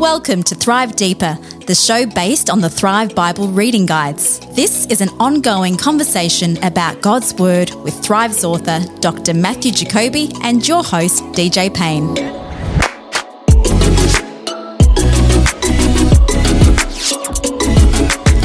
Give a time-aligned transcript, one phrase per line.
[0.00, 4.40] Welcome to Thrive Deeper, the show based on the Thrive Bible reading guides.
[4.56, 9.34] This is an ongoing conversation about God's Word with Thrive's author, Dr.
[9.34, 12.39] Matthew Jacoby, and your host, DJ Payne.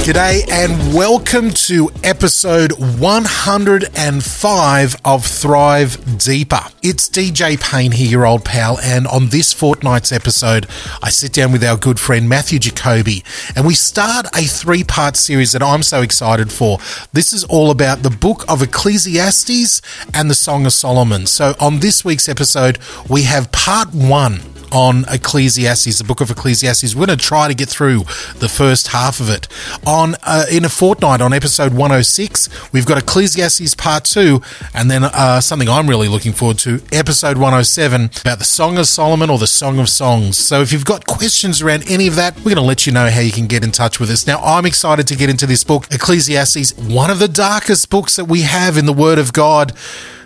[0.05, 6.59] G'day and welcome to episode 105 of Thrive Deeper.
[6.83, 10.67] It's DJ Payne here, your old pal, and on this fortnight's episode,
[11.01, 13.23] I sit down with our good friend Matthew Jacoby
[13.55, 16.77] and we start a three part series that I'm so excited for.
[17.11, 19.81] This is all about the book of Ecclesiastes
[20.13, 21.25] and the Song of Solomon.
[21.25, 22.77] So on this week's episode,
[23.09, 26.95] we have part one on Ecclesiastes, the book of Ecclesiastes.
[26.95, 27.99] We're going to try to get through
[28.35, 29.47] the first half of it.
[29.85, 34.41] On uh, in a fortnight, on episode 106, we've got Ecclesiastes part two,
[34.73, 38.87] and then uh, something I'm really looking forward to, episode 107 about the Song of
[38.87, 40.37] Solomon or the Song of Songs.
[40.37, 43.09] So if you've got questions around any of that, we're going to let you know
[43.09, 44.27] how you can get in touch with us.
[44.27, 48.25] Now, I'm excited to get into this book, Ecclesiastes, one of the darkest books that
[48.25, 49.73] we have in the Word of God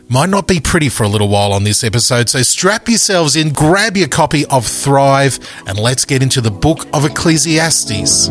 [0.10, 3.54] might not be pretty for a little while on this episode, so strap yourselves in,
[3.54, 8.30] grab your copy of Thrive, and let's get into the book of Ecclesiastes.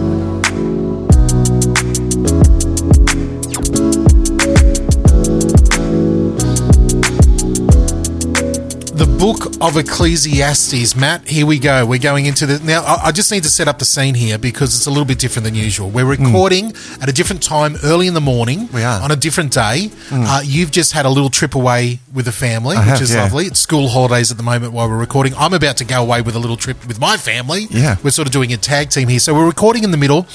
[8.98, 10.94] the book of Ecclesiastes.
[10.94, 11.84] Matt, here we go.
[11.84, 12.64] We're going into the.
[12.64, 15.18] Now, I just need to set up the scene here because it's a little bit
[15.18, 15.90] different than usual.
[15.90, 17.02] We're recording mm.
[17.02, 18.68] at a different time, early in the morning.
[18.72, 19.02] We are.
[19.02, 19.90] On a different day.
[20.08, 20.24] Mm.
[20.24, 23.14] Uh, you've just had a little trip away with the family, I which have, is
[23.14, 23.24] yeah.
[23.24, 23.46] lovely.
[23.46, 25.34] It's school holidays at the moment while we're recording.
[25.36, 27.66] I'm about to go away with a little trip with my family.
[27.70, 27.96] Yeah.
[28.04, 29.18] We're sort of doing a tag team here.
[29.18, 30.26] So we're recording in the middle.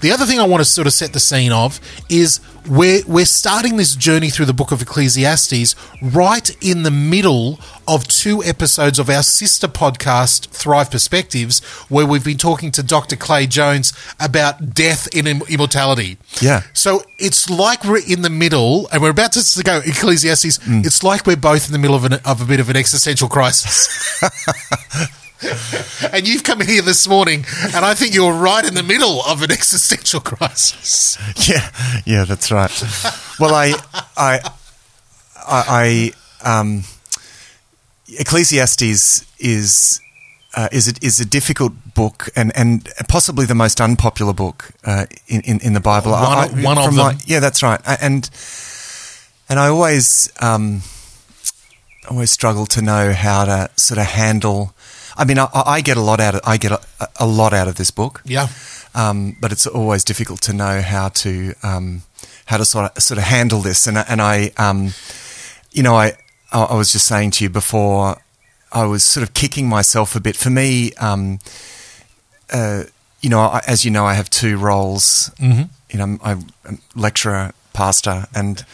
[0.00, 3.24] The other thing I want to sort of set the scene of is we're, we're
[3.24, 8.98] starting this journey through the book of Ecclesiastes right in the middle of two episodes
[8.98, 13.16] of our sister podcast, Thrive Perspectives, where we've been talking to Dr.
[13.16, 16.18] Clay Jones about death and immortality.
[16.40, 16.62] Yeah.
[16.72, 20.58] So it's like we're in the middle, and we're about to go Ecclesiastes.
[20.58, 20.86] Mm.
[20.86, 23.28] It's like we're both in the middle of, an, of a bit of an existential
[23.28, 23.88] crisis.
[26.12, 27.44] and you've come here this morning,
[27.74, 31.18] and I think you're right in the middle of an existential crisis.
[31.48, 31.70] Yeah,
[32.04, 32.70] yeah, that's right.
[33.40, 33.74] Well, I,
[34.16, 34.40] I,
[35.36, 36.12] I,
[36.44, 36.84] I um,
[38.18, 40.00] Ecclesiastes is
[40.54, 45.06] uh, is a, is a difficult book and, and possibly the most unpopular book uh,
[45.26, 46.12] in, in, in the Bible.
[46.12, 46.96] One, I, one of them.
[46.96, 47.80] My, yeah, that's right.
[48.00, 48.28] And
[49.48, 50.82] and I always um,
[52.10, 54.74] always struggle to know how to sort of handle.
[55.16, 56.80] I mean, I, I get a lot out of I get a,
[57.18, 58.22] a lot out of this book.
[58.24, 58.48] Yeah.
[58.94, 62.02] Um, but it's always difficult to know how to um,
[62.46, 63.86] how to sort of sort of handle this.
[63.86, 64.92] And and I, um,
[65.70, 66.12] you know, I
[66.52, 68.18] I was just saying to you before,
[68.72, 70.36] I was sort of kicking myself a bit.
[70.36, 71.38] For me, um,
[72.52, 72.84] uh,
[73.20, 75.30] you know, I, as you know, I have two roles.
[75.38, 75.62] Mm-hmm.
[75.90, 76.20] You know, I'm,
[76.64, 78.64] I'm lecturer, pastor, and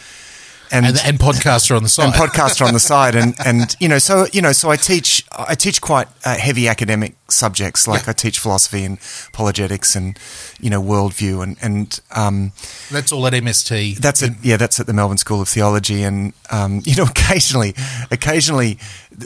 [0.71, 3.89] and, and, and podcaster on the side, and podcaster on the side, and and you
[3.89, 8.05] know, so you know, so I teach I teach quite uh, heavy academic subjects, like
[8.05, 8.11] yeah.
[8.11, 8.99] I teach philosophy and
[9.29, 10.19] apologetics, and
[10.61, 12.53] you know, worldview, and and um,
[12.91, 13.99] that's all at MST.
[13.99, 14.33] That's it.
[14.43, 17.75] Yeah, that's at the Melbourne School of Theology, and um, you know, occasionally,
[18.11, 18.79] occasionally,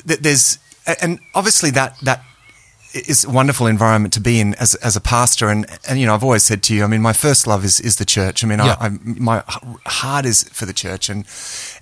[0.06, 0.59] th- there's
[1.00, 2.24] and obviously that that
[2.94, 5.48] is a wonderful environment to be in as, as a pastor.
[5.48, 7.80] And, and, you know, I've always said to you, I mean, my first love is,
[7.80, 8.44] is the church.
[8.44, 8.76] I mean, yeah.
[8.78, 9.42] I, I, my
[9.86, 11.08] heart is for the church.
[11.08, 11.26] And,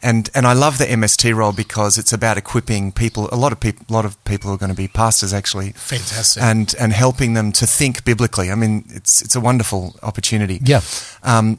[0.03, 3.28] and, and I love the MST role because it's about equipping people.
[3.32, 5.72] A lot of people, a lot of people are going to be pastors actually.
[5.72, 6.43] Fantastic.
[6.43, 8.50] And, and helping them to think biblically.
[8.50, 10.60] I mean, it's, it's a wonderful opportunity.
[10.65, 10.81] Yeah.
[11.22, 11.59] Um,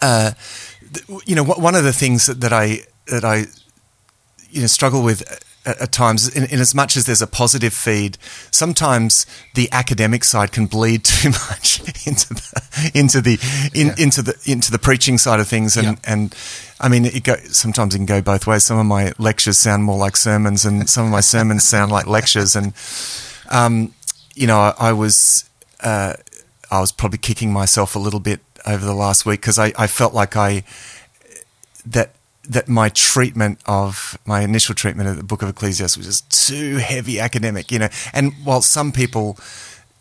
[0.00, 0.32] uh,
[1.26, 3.46] you know, one of the things that, that I, that I,
[4.50, 5.22] you know, struggle with
[5.66, 8.18] at, at times, in, in, as much as there's a positive feed,
[8.50, 13.94] sometimes the academic side can bleed too much into the into the in, yeah.
[13.98, 15.94] into the into the preaching side of things, and yeah.
[16.04, 16.34] and
[16.80, 18.64] I mean, it go, sometimes it can go both ways.
[18.64, 22.06] Some of my lectures sound more like sermons, and some of my sermons sound like
[22.06, 22.72] lectures, and
[23.50, 23.94] um,
[24.34, 25.48] you know, I, I was
[25.80, 26.14] uh,
[26.70, 29.86] I was probably kicking myself a little bit over the last week because I, I
[29.86, 30.64] felt like I
[31.86, 32.14] that
[32.48, 36.76] that my treatment of my initial treatment of the book of Ecclesiastes was just too
[36.76, 37.88] heavy academic, you know.
[38.12, 39.38] And while some people,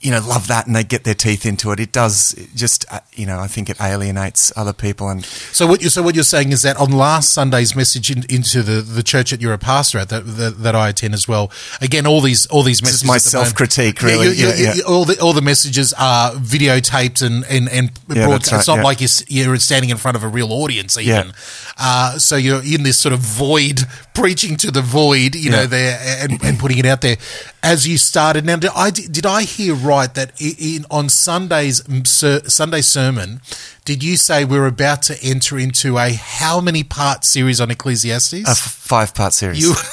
[0.04, 1.80] you know, love that and they get their teeth into it.
[1.80, 5.08] It does it just, uh, you know, I think it alienates other people.
[5.10, 8.24] And So what you so what you're saying is that on last Sunday's message in,
[8.30, 11.28] into the, the church that you're a pastor at that, that that I attend as
[11.28, 11.50] well.
[11.82, 13.02] Again, all these all these this messages.
[13.04, 14.26] is my the moment- self-critique, Yeah, really.
[14.28, 14.84] you- you- Yeah, yeah.
[14.84, 18.52] All the all the messages are videotaped and and and broadcast.
[18.52, 19.10] right, it's not like you're
[19.46, 21.32] you're standing in front of a real audience even.
[21.78, 23.80] Uh, so you're in this sort of void,
[24.14, 27.18] preaching to the void, you know, there and, and putting it out there.
[27.64, 31.82] As you started, now did I did I hear right that in on Sunday's
[32.54, 33.40] Sunday sermon,
[33.86, 38.34] did you say we're about to enter into a how many part series on Ecclesiastes?
[38.34, 39.62] a f- five part series.
[39.62, 39.74] you.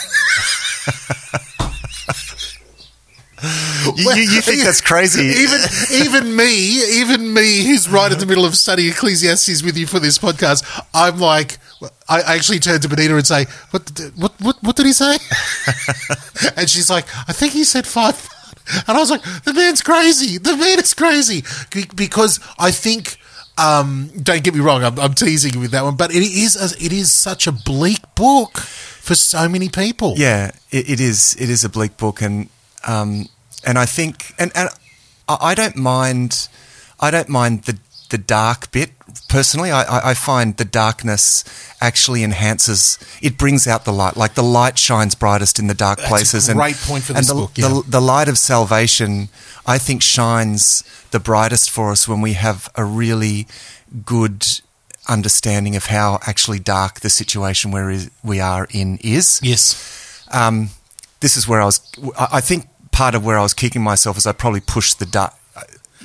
[3.97, 5.23] You, you, you think that's crazy?
[5.41, 5.61] even
[5.93, 9.99] even me, even me, who's right in the middle of studying Ecclesiastes with you for
[9.99, 10.63] this podcast,
[10.93, 11.57] I'm like,
[12.11, 14.93] I I actually turned to Benita and say, "What did- what what what did he
[14.93, 15.17] say?"
[16.57, 18.19] and she's like, "I think he said five.
[18.87, 20.39] And I was like, "The man's crazy.
[20.39, 21.43] The man is crazy."
[21.97, 23.17] Because I think.
[23.59, 26.57] Um, don't get me wrong, I'm, I'm teasing you with that one, but it is
[26.57, 30.15] a, it is such a bleak book for so many people.
[30.17, 31.37] Yeah, it, it is.
[31.39, 32.49] It is a bleak book, and
[32.87, 33.29] um,
[33.67, 34.71] and I think, and, and
[35.29, 36.49] I I don't mind.
[37.01, 37.77] I don't mind the
[38.11, 38.91] the dark bit
[39.29, 39.71] personally.
[39.71, 41.45] I, I, find the darkness
[41.81, 42.99] actually enhances.
[43.23, 44.17] It brings out the light.
[44.17, 46.49] Like the light shines brightest in the dark That's a places.
[46.49, 47.69] great and, point for and this the, book, yeah.
[47.69, 49.29] the, the light of salvation,
[49.67, 53.47] I think, shines the brightest for us when we have a really
[54.05, 54.47] good
[55.09, 60.25] understanding of how actually dark the situation where is, we are in is Yes.
[60.33, 60.71] um,
[61.21, 61.81] this is where I was.
[62.19, 65.07] I I think part of where I was kicking myself is I probably pushed the
[65.07, 65.35] dark.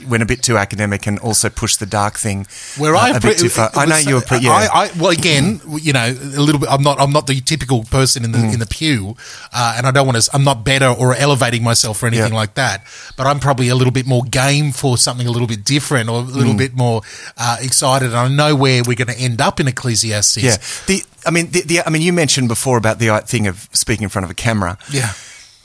[0.09, 2.45] Went a bit too academic and also pushed the dark thing
[2.77, 3.71] Where uh, I a pre- bit too far.
[3.73, 4.21] I know you were.
[4.21, 4.51] Pre- yeah.
[4.51, 6.67] I, I, well, again, you know, a little bit.
[6.69, 6.99] I'm not.
[6.99, 8.53] I'm not the typical person in the Mm.
[8.55, 9.15] in the pew,
[9.53, 10.29] uh, and I don't want to.
[10.33, 12.39] I'm not better or elevating myself or anything Yeah.
[12.39, 12.83] like that.
[13.15, 16.19] But I'm probably a little bit more game for something a little bit different or
[16.19, 16.57] a little Mm.
[16.57, 17.01] bit more
[17.37, 18.09] uh, excited.
[18.09, 20.37] And I know where we're going to end up in Ecclesiastes.
[20.43, 20.57] yeah.
[20.87, 21.03] The.
[21.25, 21.81] I mean, the, the.
[21.87, 24.35] I mean, you mentioned before about the uh, thing of speaking in front of a
[24.35, 24.77] camera.
[24.91, 25.13] Yeah.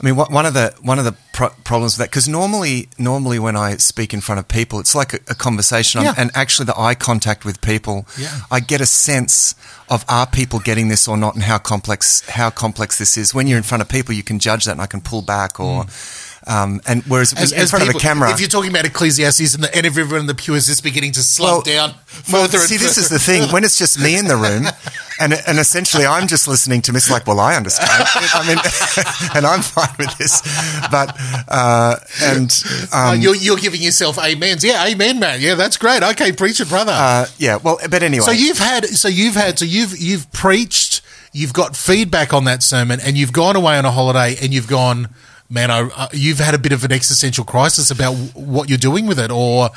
[0.01, 3.37] I mean, one of the one of the pro- problems with that because normally, normally
[3.37, 6.15] when I speak in front of people, it's like a, a conversation, Yeah.
[6.17, 8.39] and actually the eye contact with people, Yeah.
[8.49, 9.53] I get a sense
[9.89, 13.33] of are people getting this or not, and how complex how complex this is.
[13.35, 15.59] When you're in front of people, you can judge that, and I can pull back
[15.59, 15.83] or.
[15.85, 16.30] Mm.
[16.47, 19.53] Um, and whereas As, in front people, of a camera, if you're talking about Ecclesiastes
[19.53, 21.21] and, the, and everyone in the pew is just beginning to
[21.63, 21.93] down
[22.31, 23.51] well, further and see, this is the thing.
[23.51, 24.65] When it's just me in the room,
[25.19, 27.89] and and essentially I'm just listening to Miss like, well, I understand.
[28.33, 28.57] I mean,
[29.35, 30.41] and I'm fine with this,
[30.89, 31.15] but
[31.47, 32.51] uh, and
[32.91, 34.63] Uh, um, you're, you're giving yourself amens.
[34.63, 35.41] Yeah, amen, man.
[35.41, 36.01] Yeah, that's great.
[36.01, 36.91] Okay, preach it, brother.
[36.93, 37.57] uh, yeah.
[37.57, 41.01] Well, but anyway, So you've had, so you've had, so you've you've preached,
[41.33, 44.67] you've got feedback on that sermon, and you've gone away on a holiday, and you've
[44.67, 45.09] gone,
[45.51, 48.77] man, I, uh, you've had a bit of an existential crisis about w- what you're
[48.79, 49.69] doing with it, or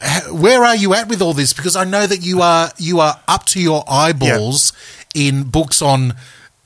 [0.00, 1.52] h- where are you at with all this?
[1.52, 4.72] Because I know that you are you are up to your eyeballs
[5.14, 6.14] in books on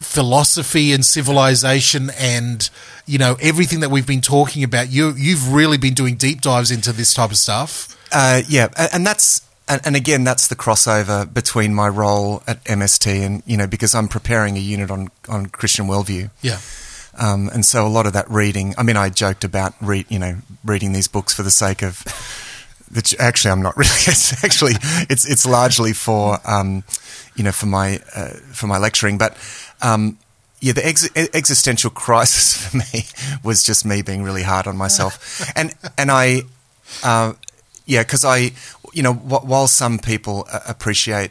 [0.00, 2.68] philosophy and civilization and
[3.06, 6.70] you know everything that we've been talking about you you've really been doing deep dives
[6.72, 11.72] into this type of stuff Uh, yeah, and that's and again that's the crossover between
[11.72, 15.86] my role at MST and you know because I'm preparing a unit on on Christian
[15.86, 16.30] worldview.
[16.42, 16.58] yeah
[17.18, 18.74] Um, and so a lot of that reading.
[18.78, 22.02] I mean, I joked about read, you know, reading these books for the sake of.
[22.94, 23.88] Which actually, I'm not really.
[24.06, 24.74] It's actually,
[25.08, 26.84] it's it's largely for, um,
[27.34, 29.16] you know, for my uh, for my lecturing.
[29.16, 29.34] But
[29.80, 30.18] um,
[30.60, 33.04] yeah, the ex- existential crisis for me
[33.42, 36.42] was just me being really hard on myself, and and I,
[37.02, 37.32] uh,
[37.86, 38.52] yeah, because I,
[38.92, 41.30] you know, wh- while some people uh, appreciate,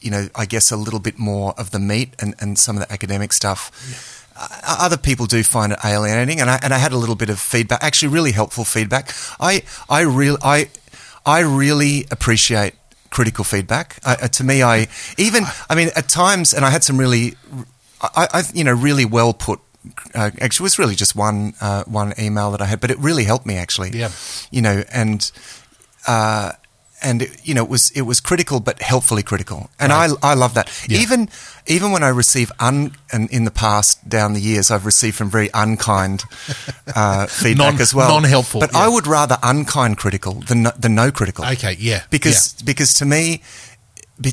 [0.00, 2.86] you know, I guess a little bit more of the meat and, and some of
[2.86, 3.72] the academic stuff.
[4.66, 7.38] Other people do find it alienating, and I and I had a little bit of
[7.38, 9.12] feedback, actually, really helpful feedback.
[9.38, 10.68] I I really I
[11.24, 12.74] I really appreciate
[13.10, 13.98] critical feedback.
[14.04, 17.34] I, uh, to me, I even I mean at times, and I had some really,
[18.00, 19.60] I, I you know really well put.
[20.14, 22.98] Uh, actually, it was really just one uh, one email that I had, but it
[22.98, 23.90] really helped me actually.
[23.90, 24.10] Yeah.
[24.50, 25.30] you know, and
[26.06, 26.52] uh,
[27.02, 30.10] and it, you know it was it was critical but helpfully critical, and Right.
[30.22, 30.68] I I love that.
[30.88, 31.00] Yeah.
[31.00, 31.28] Even
[31.66, 35.30] even when I receive un and in the past down the years I've received from
[35.30, 36.24] very unkind
[36.94, 38.80] uh, feedback Non- as well, non-helpful, But yeah.
[38.84, 41.44] I would rather unkind critical than no, than no critical.
[41.44, 43.42] okay yeah because because to me,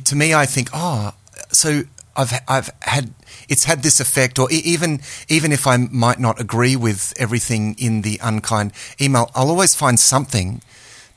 [0.05, 1.13] to me I think oh
[1.51, 1.83] so
[2.15, 3.13] I've I've had
[3.47, 8.01] it's had this effect or even even if I might not agree with everything in
[8.01, 10.61] the unkind email I'll always find something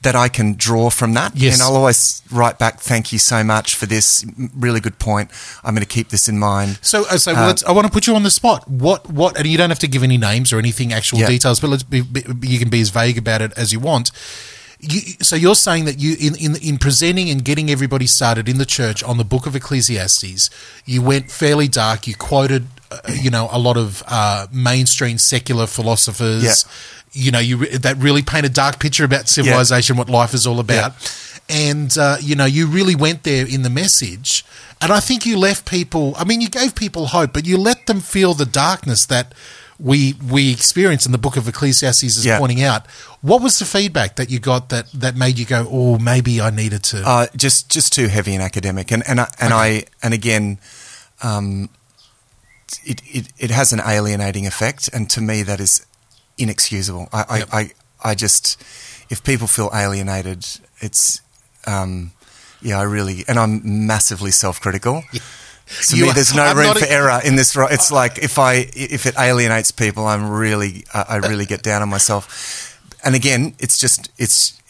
[0.02, 1.36] that I can draw from that.
[1.36, 1.54] Yes.
[1.54, 5.30] And I'll always write back, thank you so much for this really good point.
[5.64, 6.78] I'm going to keep this in mind.
[6.82, 8.66] So, uh, so Uh, let's, I want to put you on the spot.
[8.68, 11.28] What, what, and you don't have to give any names or anything, actual Yeah.
[11.28, 14.10] details, but let's be, be, you can be as vague about it as you want.
[14.80, 18.58] You, so you're saying that you, in, in, in presenting and getting everybody started in
[18.58, 20.50] the church on the book of Ecclesiastes,
[20.84, 22.08] you went fairly dark.
[22.08, 26.42] You quoted, uh, you know, a lot of uh, mainstream secular philosophers.
[26.42, 26.72] Yeah.
[27.14, 30.58] You know, you that really paint a dark picture about civilization, what life is all
[30.60, 30.92] about.
[31.48, 34.44] And, uh, you know, you really went there in the message.
[34.80, 37.86] And I think you left people, I mean, you gave people hope, but you let
[37.86, 39.34] them feel the darkness that
[39.78, 42.38] we we experience in the book of Ecclesiastes is Yeah.
[42.38, 42.86] pointing out.
[43.20, 46.50] What was the feedback that you got that, that made you go, oh, maybe I
[46.50, 47.02] needed to?
[47.06, 49.76] Uh, just just too heavy and academic, and and I, and Okay.
[49.78, 50.58] I and again,
[51.22, 51.68] um,
[52.84, 55.84] it, it it has an alienating effect, and to me that is
[56.42, 57.08] inexcusable.
[57.12, 57.48] I I, Yep.
[57.52, 57.70] I,
[58.04, 58.60] I just
[59.10, 60.44] if people feel alienated,
[60.80, 61.20] it's
[61.66, 62.12] um,
[62.60, 65.02] yeah, I really and I'm massively self critical.
[65.88, 67.56] To You me, there's no I'm room for a- error in this.
[67.56, 71.88] It's like if I if it alienates people, I'm really I really get down on
[71.88, 72.28] myself.
[73.04, 74.60] And again, it's just it's,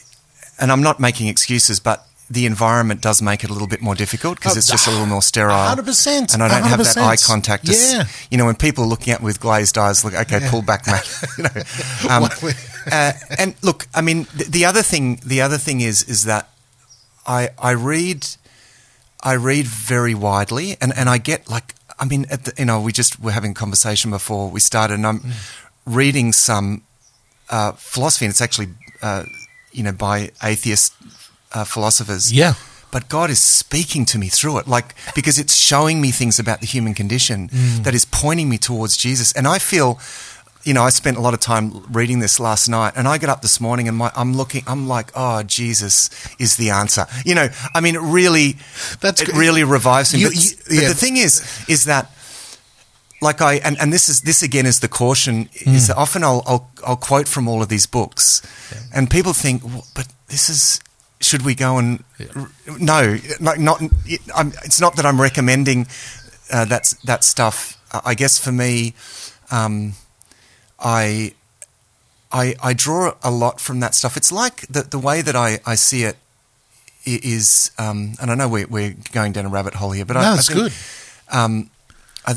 [0.60, 3.94] and I'm not making excuses, but the environment does make it a little bit more
[3.94, 5.54] difficult because Oh, it's just a little more sterile.
[5.76, 7.66] 100%, And I don't have that eye contact.
[7.66, 8.04] to Yeah.
[8.30, 10.86] You know, when people are looking at me with glazed eyes, look, okay, pull back,
[10.86, 11.06] mate.
[11.38, 11.50] you know,
[12.10, 12.28] um,
[12.90, 16.48] uh, and look, I mean, the, the other thing, the other thing is, is that
[17.26, 18.26] I, I read,
[19.22, 22.80] I read very widely, and, and I get like, I mean, at the, you know,
[22.80, 25.32] we just were having a conversation before we started, and I'm Mm.
[25.84, 26.82] reading some
[27.50, 28.68] uh, philosophy, and it's actually,
[29.02, 29.24] uh,
[29.72, 30.92] you know, by atheist
[31.54, 32.32] uh, philosophers.
[32.32, 32.54] Yeah.
[32.90, 36.60] But God is speaking to me through it, like because it's showing me things about
[36.60, 37.84] the human condition Mm.
[37.84, 39.32] that is pointing me towards Jesus.
[39.32, 39.98] And I feel,
[40.64, 43.30] you know, I spent a lot of time reading this last night, and I get
[43.30, 47.06] up this morning and my, I'm looking, I'm like, oh, Jesus is the answer.
[47.24, 48.56] You know, I mean, it really,
[49.00, 49.36] That's it good.
[49.36, 50.20] really revives me.
[50.20, 52.10] You- but, you- but the thing is, is that
[53.22, 56.42] like I and, and this is this again is the caution is that often I'll,
[56.46, 58.42] I'll I'll quote from all of these books,
[58.92, 60.80] and people think, "Well, but this is
[61.24, 62.04] should we go and
[62.36, 65.86] r- no, like not it, I'm, it's not that I'm recommending
[66.52, 67.78] uh, that's that stuff.
[68.04, 68.94] I guess for me,
[69.50, 69.94] um,
[70.78, 71.34] I.
[72.34, 74.16] I, I draw a lot from that stuff.
[74.16, 76.16] It's like the, the way that I, I see it
[77.04, 80.22] is, um, and I know we're, we're going down a rabbit hole here, but I,
[80.22, 80.72] no, I think, good.
[81.30, 81.68] um,
[82.24, 82.36] I,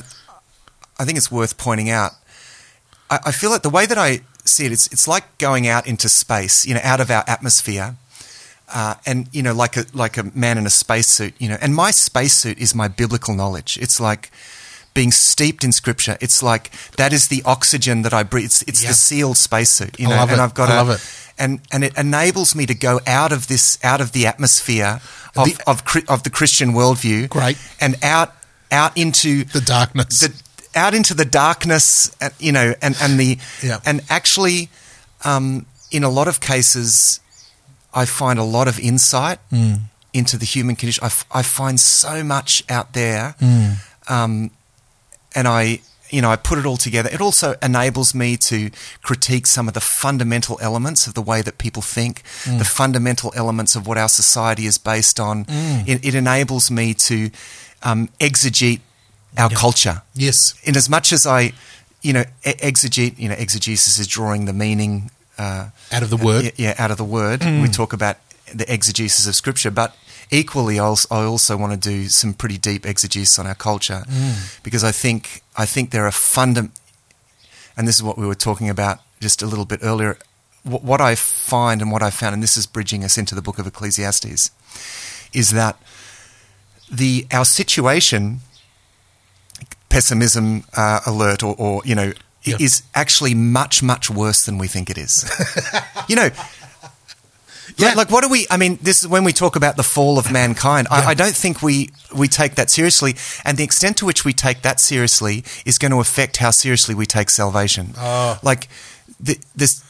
[1.00, 2.12] I think it's worth pointing out.
[3.10, 5.88] I, I feel like the way that I see it, it's it's like going out
[5.88, 7.96] into space, you know, out of our atmosphere,
[8.74, 11.58] uh, and you know, like a like a man in a spacesuit, you know.
[11.62, 13.78] And my spacesuit is my biblical knowledge.
[13.82, 14.32] It's like
[14.94, 16.18] being steeped in Scripture.
[16.22, 18.46] It's like that is the oxygen that I breathe.
[18.46, 18.90] It's, it's Yeah.
[18.90, 20.16] the sealed spacesuit, you I know.
[20.18, 20.44] love and it.
[20.44, 21.02] I've got I a- love it.
[21.38, 25.02] and and it enables me to go out of this out of the atmosphere
[25.36, 27.58] of The- of, Chri- of the Christian worldview, Great.
[27.82, 28.34] and out
[28.72, 30.20] out into The darkness.
[30.22, 30.34] the,
[30.80, 33.80] out into the darkness, you know, and and the Yeah.
[33.86, 34.70] and actually,
[35.24, 37.20] um, in a lot of cases,
[37.96, 39.80] I find a lot of insight Mm.
[40.14, 41.04] into the human condition.
[41.04, 43.76] I, f- I find so much out there, Mm.
[44.08, 44.52] um,
[45.36, 45.80] and I.
[46.12, 47.10] You know, I put it all together.
[47.12, 48.70] It also enables me to
[49.02, 52.60] critique some of the fundamental elements of the way that people think, Mm.
[52.60, 55.46] the fundamental elements of what our society is based on.
[55.46, 55.84] Mm.
[55.88, 57.32] It, it enables me to
[57.82, 58.82] um, exegete
[59.36, 60.54] our culture yes.
[60.64, 61.54] in as much as I,
[62.04, 66.46] you know, exegete, you know, exegesis is drawing the meaning uh, Out of the word.
[66.46, 67.44] yeah, yeah, out of the word.
[67.44, 68.18] We talk about
[68.54, 69.96] the exegesis of scripture, but
[70.32, 74.04] equally, I also, want to do some pretty deep exegesis on our culture
[74.64, 76.70] because I think I think there are fundam,
[77.78, 80.18] and this is what we were talking about just a little bit earlier.
[80.64, 83.42] What, what I find and what I found, and this is bridging us into the
[83.42, 84.52] book of Ecclesiastes,
[85.34, 85.78] is that
[86.92, 88.40] the our situation
[89.90, 92.14] pessimism uh, alert or, or you know
[92.46, 92.58] i- Yeah.
[92.60, 95.26] is actually much much worse than we think it is
[96.10, 96.30] you know
[97.78, 97.88] Yeah.
[97.88, 100.18] like, like what do we i mean this is when we talk about the fall
[100.18, 100.98] of mankind Yeah.
[100.98, 104.34] I, I don't think we we take that seriously and the extent to which we
[104.34, 108.40] take that seriously is going to affect how seriously we take salvation Oh.
[108.44, 108.68] like
[109.20, 109.84] the, this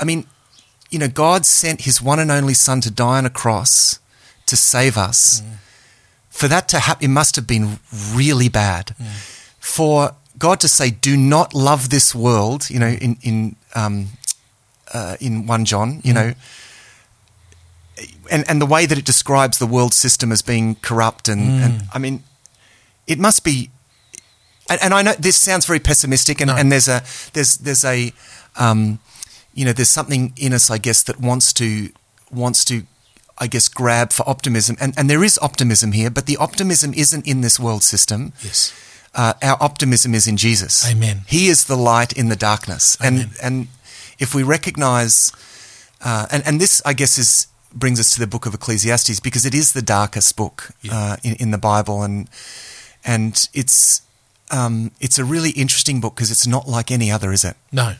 [0.00, 0.26] i mean
[0.90, 4.00] you know god sent his one and only son to die on a cross
[4.46, 5.56] to save us mm.
[6.30, 7.78] for that to happen, it must have been
[8.14, 8.94] really bad.
[8.98, 9.06] Mm.
[9.58, 14.08] For God to say, "Do not love this world," you know, in in um,
[14.94, 16.34] uh, in one John, you know,
[18.30, 21.82] and and the way that it describes the world system as being corrupt, and, and
[21.92, 22.22] I mean,
[23.06, 23.70] it must be.
[24.70, 26.56] And, and I know this sounds very pessimistic, and, No.
[26.56, 27.02] and there's a
[27.32, 28.12] there's there's a
[28.56, 28.98] um,
[29.54, 31.88] you know there's something in us, I guess, that wants to
[32.30, 32.82] wants to,
[33.38, 34.76] I guess, grab for optimism.
[34.78, 38.32] And, and there is optimism here, but the optimism isn't in this world system.
[38.44, 38.72] Yes.
[39.14, 40.88] Uh, our optimism is in Jesus.
[40.88, 41.22] Amen.
[41.26, 42.96] He is the light in the darkness.
[43.00, 43.20] Amen.
[43.22, 43.68] And, and
[44.18, 45.32] if we recognize,
[46.04, 49.44] uh, and, and this, I guess, is brings us to the book of Ecclesiastes because
[49.44, 50.92] it is the darkest book Yeah.
[50.94, 52.02] uh, in, in the Bible.
[52.02, 52.28] And,
[53.04, 54.02] and it's,
[54.50, 57.56] um, it's a really interesting book because it's not like any other, is it?
[57.70, 57.94] No.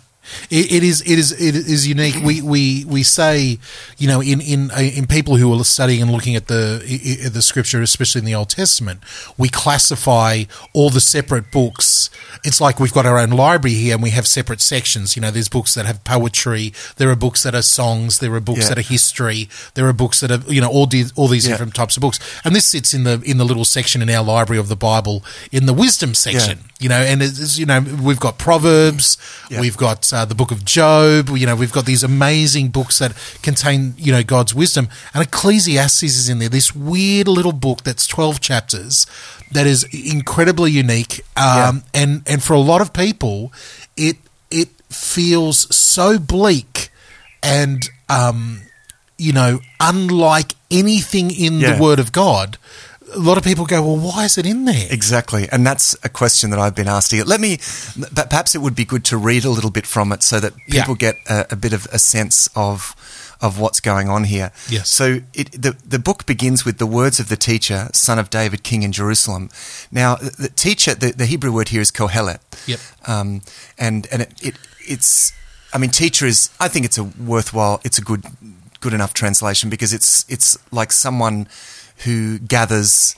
[0.50, 1.00] It, it is.
[1.02, 1.32] It is.
[1.32, 2.16] It is unique.
[2.23, 3.58] We, we, we say,
[3.99, 7.42] you know, in in uh, in people who are studying and looking at the the
[7.42, 9.00] scripture, especially in the Old Testament,
[9.37, 12.11] we classify all the separate books.
[12.44, 15.16] It's like we've got our own library here, and we have separate sections.
[15.16, 16.73] You know, there's books that have poetry.
[16.97, 18.18] There are books that are songs.
[18.18, 18.68] There are books Yeah.
[18.70, 19.49] that are history.
[19.75, 21.52] There are books that are you know all the, all these Yeah.
[21.54, 22.18] different types of books.
[22.44, 25.25] And this sits in the in the little section in our library of the Bible
[25.52, 26.67] in the wisdom section.
[26.80, 29.18] You know, and it's, you know we've got Proverbs.
[29.50, 29.61] Yeah.
[29.61, 31.28] We've got uh, the book of Job.
[31.30, 34.88] You know, we've got these amazing books that contain, you know, God's wisdom.
[35.12, 39.06] And Ecclesiastes is in there, this weird little book that's 12 chapters
[39.50, 41.23] that is incredibly unique.
[41.37, 43.52] Um, and, and for a lot of people,
[43.97, 44.16] it,
[44.50, 46.90] it feels so bleak
[47.42, 48.62] and, um,
[49.16, 51.75] you know, unlike anything in Yeah.
[51.75, 52.56] the Word of God.
[53.14, 54.86] A lot of people go, well, why is it in there?
[54.90, 57.24] Exactly, and that's a question that I've been asking.
[57.24, 57.58] Let me,
[58.14, 60.82] perhaps it would be good to read a little bit from it so that Yeah.
[60.82, 62.94] people get a, a bit of a sense of
[63.40, 64.50] of what's going on here.
[64.68, 64.90] Yes.
[64.90, 68.62] So it, the the book begins with the words of the teacher, son of David,
[68.62, 69.48] king in Jerusalem.
[69.92, 72.40] Now, the teacher, the, the Hebrew word here is kohelet.
[72.66, 72.80] Yep.
[73.06, 73.40] Um,
[73.78, 74.54] and and it, it
[74.88, 75.32] it's,
[75.72, 76.50] I mean, teacher is.
[76.58, 77.80] I think it's a worthwhile.
[77.84, 78.24] It's a good
[78.80, 81.46] good enough translation because it's it's like someone
[82.05, 83.14] who gathers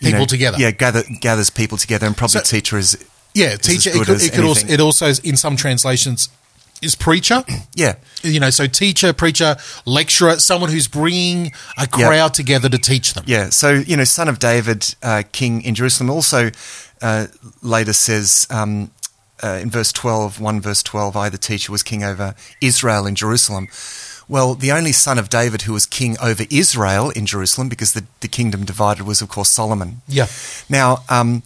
[0.00, 0.58] People know, together.
[0.58, 2.96] Yeah, gather, gathers people together, and probably So- teacher is
[3.34, 3.90] Yeah, is teacher.
[3.90, 6.28] It could, it could also, it also, in some translations,
[6.82, 7.44] is preacher.
[7.74, 12.08] yeah, You know, so teacher, preacher, lecturer, someone who's bringing a Yeah.
[12.08, 13.22] crowd together to teach them.
[13.28, 13.48] yeah.
[13.50, 16.10] So you know, son of David, uh, king in Jerusalem.
[16.10, 16.50] Also,
[17.00, 17.26] uh,
[17.62, 18.46] later says.
[18.50, 18.90] Um,
[19.44, 23.16] uh, in verse 12, 1 verse 12, I, the teacher, was king over Israel in
[23.16, 23.66] Jerusalem.
[24.32, 28.04] Well, the only son of David who was king over Israel in Jerusalem, because the,
[28.20, 30.00] the kingdom divided, was, of course, Solomon.
[30.08, 30.26] Yeah.
[30.68, 31.42] Now, um,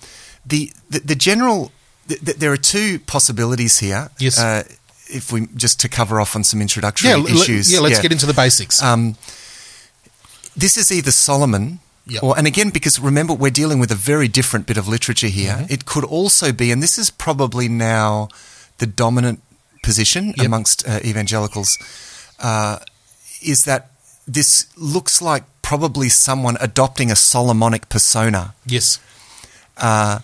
[0.52, 1.72] the, the the general
[2.08, 4.02] th- th- there are two possibilities here.
[4.18, 4.38] Yes.
[4.38, 4.62] Uh,
[5.08, 7.72] if we just to cover off on some introductory Yeah, issues.
[7.72, 8.80] yeah, let's get into the basics.
[8.82, 9.16] Um,
[10.56, 11.80] this is either Solomon.
[12.08, 12.22] Yep.
[12.22, 15.54] Or, and again, because remember, we're dealing with a very different bit of literature here.
[15.54, 15.72] Mm-hmm.
[15.74, 18.28] It could also be, and this is probably now
[18.78, 19.40] the dominant
[19.82, 20.46] position Yep.
[20.46, 21.70] amongst uh, evangelicals,
[22.40, 22.78] uh,
[23.42, 23.90] is that
[24.26, 28.54] this looks like probably someone adopting a Solomonic persona.
[28.66, 28.98] yes.
[29.76, 30.20] Uh,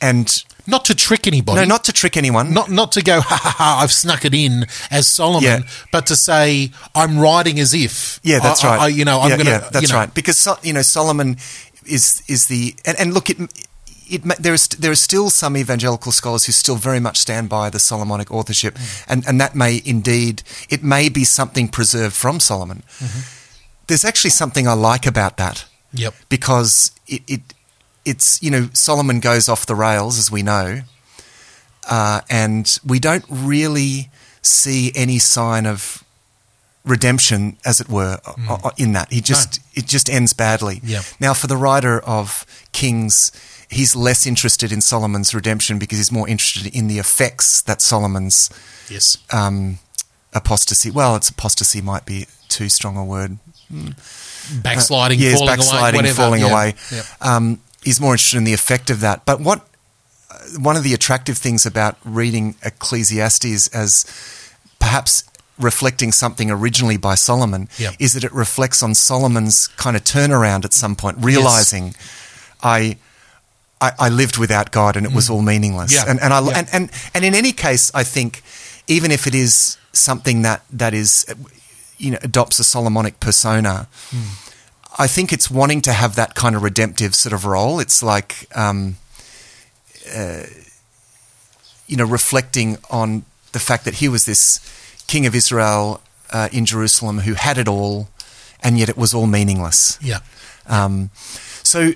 [0.00, 1.60] and Not to trick anybody.
[1.60, 2.52] no, not to trick anyone.
[2.54, 5.58] Not, not to go, ha ha ha, I've snuck it in as Solomon, Yeah.
[5.92, 8.20] but to say, I'm writing as if.
[8.22, 8.80] Yeah, that's I- right.
[8.82, 9.52] I, you know, I'm yeah, going to.
[9.64, 10.12] yeah, that's right.
[10.14, 11.36] Because you know Solomon
[11.86, 13.38] is is the and, and look it.
[14.08, 17.70] It, there is there are still some evangelical scholars who still very much stand by
[17.70, 19.04] the Solomonic authorship, Mm.
[19.08, 22.82] and, and that may indeed it may be something preserved from Solomon.
[22.98, 23.20] Mm-hmm.
[23.86, 26.14] There's actually something I like about that Yep.
[26.28, 27.40] because it, it
[28.04, 30.82] it's you know Solomon goes off the rails as we know,
[31.88, 34.10] uh, and we don't really
[34.42, 36.02] see any sign of
[36.84, 39.10] redemption, as it were, o- in that.
[39.12, 40.80] He just it just ends badly.
[40.84, 41.02] Yeah.
[41.20, 43.32] Now, for the writer of Kings,
[43.74, 48.48] he's less interested in Solomon's redemption because he's more interested in the effects that Solomon's
[48.88, 49.18] Yes.
[49.32, 49.78] um,
[50.32, 50.90] apostasy.
[50.90, 53.38] Well, it's apostasy might be too strong a word.
[54.62, 56.16] Backsliding, yes, falling backsliding, away, whatever.
[56.22, 56.52] falling Yeah.
[56.52, 56.74] away.
[56.90, 57.04] Yep.
[57.20, 59.24] Um, he's more interested in the effect of that.
[59.24, 59.66] But what
[60.30, 64.04] uh, one of the attractive things about reading Ecclesiastes as
[64.78, 65.24] perhaps
[65.58, 70.72] reflecting something originally by Solomon is that it reflects on Solomon's kind of turnaround at
[70.72, 71.94] some point, realizing
[72.62, 72.98] I.
[73.84, 75.90] I, I lived without God and it was all meaninless.
[75.92, 75.96] Mm.
[75.96, 76.10] Yeah.
[76.10, 76.58] And, and, I, Yeah.
[76.58, 78.42] and, and, and in any case, I think
[78.86, 81.26] even if it is something that, that is,
[81.98, 83.88] you know, adopts a Solomonic persona,
[84.98, 87.80] I think it's wanting to have that kind of redemptive sort of role.
[87.80, 88.96] It's like, um,
[90.14, 90.44] uh,
[91.86, 94.60] you know, reflecting on the fact that he was this
[95.06, 96.00] king of Israel
[96.32, 98.08] uh, in Jerusalem who had it all,
[98.62, 99.98] and yet it was all meaningless.
[100.02, 100.20] Yeah.
[100.66, 101.10] Um,
[101.62, 101.92] so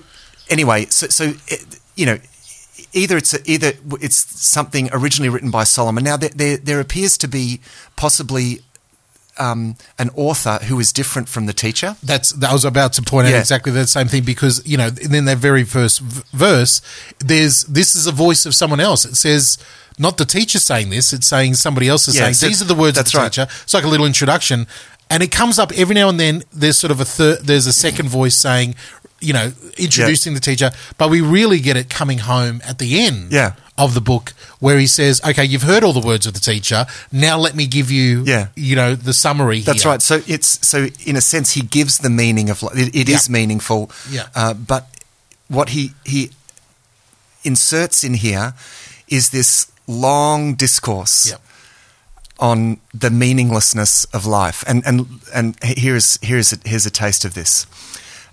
[0.49, 2.17] anyway, so, so it, you know,
[2.93, 4.17] either it's a, either it's
[4.57, 6.03] something originally written by Solomon.
[6.03, 7.59] Now there there, there appears to be
[7.95, 8.61] possibly
[9.37, 11.95] um, an author who is different from the teacher.
[12.03, 13.39] That's I was about to point out Yeah.
[13.39, 16.81] exactly the same thing because you know in that very first v- verse,
[17.19, 19.05] there's this is a voice of someone else.
[19.05, 19.57] It says
[19.97, 22.65] not the teacher saying this; it's saying somebody else is Yeah, saying so these are
[22.73, 23.31] the words of the right.
[23.31, 23.47] teacher.
[23.63, 24.67] It's like a little introduction.
[25.11, 26.43] and it comes up every now and then.
[26.53, 27.39] There's sort of a third.
[27.49, 28.75] There's a second voice saying,
[29.21, 33.31] you know, introducing the teacher, but we really get it coming home at the end
[33.31, 33.53] Yeah.
[33.77, 36.85] of the book where he says, "Okay, you've heard all the words of the teacher.
[37.11, 38.47] Now let me give you, Yeah.
[38.55, 40.01] you know, the summary." That's here." right.
[40.01, 43.27] So it's so in a sense he gives the meaning of li- it, it is
[43.27, 43.33] Yeah.
[43.33, 43.91] meaningful.
[44.09, 44.27] Yeah.
[44.35, 44.87] Uh, but
[45.47, 46.31] what he he
[47.43, 48.53] inserts in here
[49.07, 51.33] is this long discourse
[52.39, 57.33] on the meaninglessness of life, and and and here's here's a, here's a taste of
[57.33, 57.65] this.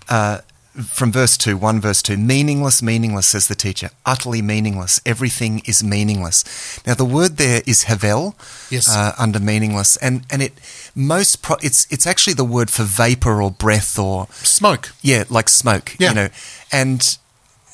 [0.07, 0.39] Uh,
[0.83, 5.83] from verse 2, 1 verse 2, meaningless, meaningless, says the teacher, utterly meaningless, everything is
[5.83, 6.43] meaningless.
[6.85, 8.35] Now, the word there is havel,
[8.69, 8.87] Yes.
[8.89, 10.53] uh, under meaningless, and, and it
[10.95, 14.91] most, pro- it's, it's actually the word for vapor or breath or, Smoke.
[15.01, 16.09] yeah, like smoke, Yeah.
[16.09, 16.29] you know,
[16.71, 17.17] and,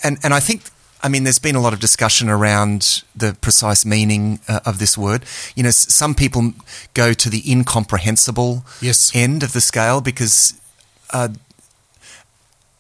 [0.03, 0.63] and, and I think,
[1.05, 4.97] I mean, there's been a lot of discussion around the precise meaning uh, of this
[4.97, 5.25] word.
[5.53, 6.53] You know, s- some people
[6.93, 9.11] go to the incomprehensible Yes.
[9.13, 10.53] end of the scale because
[11.11, 11.27] uh,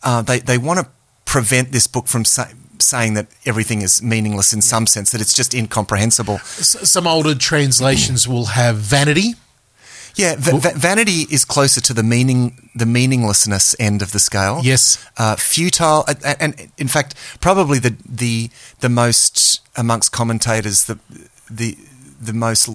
[0.03, 0.87] uh, they they want to
[1.25, 2.47] prevent this book from sa-
[2.79, 6.35] saying that everything is meaningless in some sense, that it's just incomprehensible.
[6.35, 9.35] S- some older translations will have vanity.
[10.15, 14.59] Yeah, va- va- vanity is closer to the meaning, the meaninglessness end of the scale.
[14.63, 14.97] Yes.
[15.17, 18.49] uh, futile, and, and in fact, probably the the
[18.81, 20.99] the most amongst commentators, the
[21.49, 21.77] the
[22.21, 22.69] the most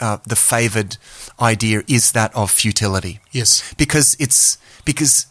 [0.00, 0.98] uh, the favoured
[1.40, 3.20] idea is that of futility.
[3.32, 3.62] Yes.
[3.78, 5.26] because it's because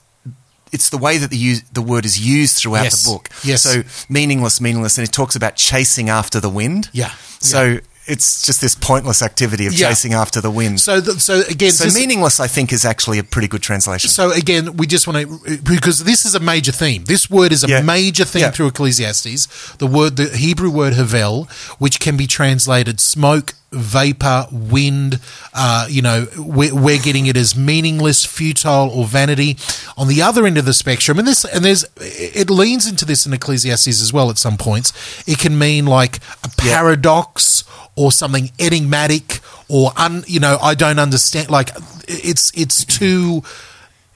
[0.71, 3.03] it's the way that the use, the word is used throughout Yes.
[3.03, 3.29] the book.
[3.43, 3.61] Yes.
[3.63, 6.89] So meaningless, meaningless, and it talks about chasing after the wind.
[6.93, 7.11] Yeah.
[7.39, 9.89] So it's just this pointless activity of Yeah.
[9.89, 10.79] chasing after the wind.
[10.79, 14.09] So, So, th- so again, just- meaningless, I think, is actually a pretty good translation.
[14.09, 17.03] So again, we just want to because this is a major theme.
[17.05, 17.81] This word is a Yeah.
[17.81, 18.51] major theme Yeah.
[18.51, 19.47] through Ecclesiastes.
[19.77, 21.49] The word, the Hebrew word havel,
[21.79, 25.19] which can be translated smoke, vapor, wind.
[25.53, 29.57] Uh, you know, we're, we're getting it as meaningless, futile, or vanity.
[29.97, 33.25] On the other end of the spectrum, and this and there's it leans into this
[33.25, 34.29] in Ecclesiastes as well.
[34.29, 34.93] At some points,
[35.27, 36.75] it can mean like a Yeah.
[36.77, 37.63] paradox
[37.95, 40.23] or something enigmatic or un.
[40.27, 41.49] You know, I don't understand.
[41.49, 41.71] Like
[42.07, 43.43] it's it's too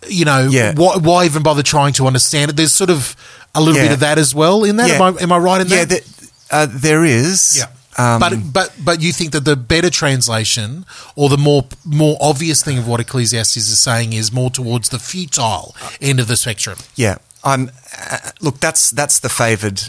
[0.08, 0.74] you know, Yeah.
[0.76, 2.56] why, why even bother trying to understand it?
[2.58, 3.16] There's sort of
[3.54, 3.84] a little Yeah.
[3.84, 4.90] bit of that as well in that.
[4.90, 4.96] Yeah.
[4.96, 5.90] Am I am I right in yeah, that?
[5.90, 6.02] there,
[6.50, 7.58] uh, there is.
[7.60, 7.66] yeah.
[8.02, 10.86] Um, but but but you think that the better translation
[11.16, 15.00] or the more more obvious thing of what Ecclesiastes is saying is more towards the
[15.00, 16.78] futile end of the spectrum.
[16.96, 17.70] Yeah, I'm.
[17.98, 19.82] Uh, look, that's that's the favoured.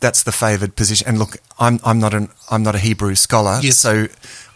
[0.00, 1.08] That's the favoured position.
[1.08, 3.78] And look, I'm I'm not an I'm not a Hebrew scholar, Yes.
[3.78, 4.06] so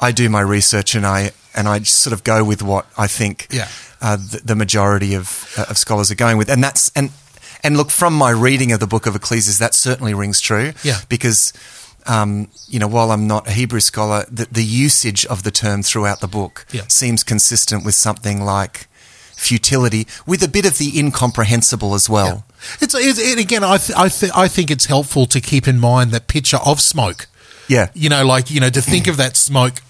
[0.00, 3.46] I do my research and I and I sort of go with what I think.
[3.50, 3.68] Yeah.
[4.02, 7.10] Uh, the, the majority of uh, of scholars are going with, and that's and
[7.62, 10.72] and look from my reading of the book of Ecclesiastes, that certainly rings true.
[10.84, 10.98] Yeah.
[11.08, 11.52] because.
[12.06, 15.82] Um, you know, while I'm not a Hebrew scholar, the, the usage of the term
[15.82, 16.82] throughout the book Yeah.
[16.88, 18.86] seems consistent with something like
[19.36, 22.44] futility, with a bit of the incomprehensible as well.
[22.80, 25.78] It's, it's it, again, I th- I, th- I think it's helpful to keep in
[25.78, 27.26] mind that picture of smoke.
[27.68, 27.88] Yeah.
[27.94, 29.80] you know, like, you know, to think of that smoke,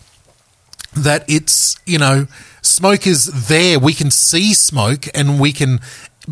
[0.94, 2.26] that it's, you know,
[2.62, 3.78] smoke is there.
[3.78, 5.80] We can see smoke and we can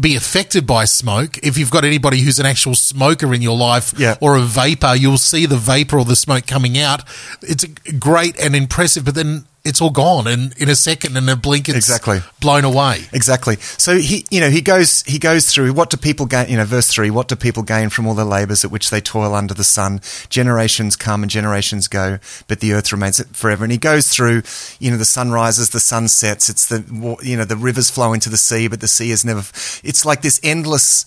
[0.00, 1.38] be affected by smoke.
[1.42, 4.16] If you've got anybody who's an actual smoker in your life Yeah.
[4.20, 7.02] or a vapor, you'll see the vapor or the smoke coming out.
[7.42, 7.64] It's
[7.98, 11.68] great and impressive, but then it's all gone and in a second and a blink
[11.68, 12.20] it's Exactly.
[12.40, 13.04] blown away.
[13.12, 13.56] Exactly.
[13.56, 16.48] So he, you know, he goes, he goes through what do people gain?
[16.48, 19.00] You know, verse three: What do people gain from all the labours at which they
[19.00, 20.00] toil under the sun?
[20.30, 23.64] Generations come and generations go, but the earth remains forever.
[23.64, 24.42] And he goes through,
[24.80, 26.48] you know, the sun rises, the sun sets.
[26.48, 26.84] It's the,
[27.22, 29.40] you know, the rivers flow into the sea, but the sea is never.
[29.84, 31.04] It's like this endless.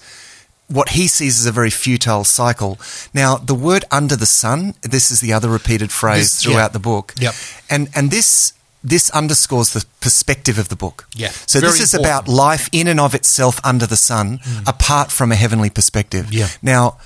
[0.71, 2.77] What he sees as a very futile cycle.
[3.13, 6.77] Now, the word "under the sun." This is the other repeated phrase This- throughout yeah.
[6.77, 7.13] the book.
[7.19, 7.33] Yep.
[7.69, 8.53] And and this
[8.83, 11.05] this underscores the perspective of the book.
[11.13, 11.31] Yeah.
[11.45, 12.25] So this is important.
[12.25, 16.33] about life in and of itself under the sun, apart from a heavenly perspective.
[16.33, 16.47] Yeah.
[16.61, 16.97] Now,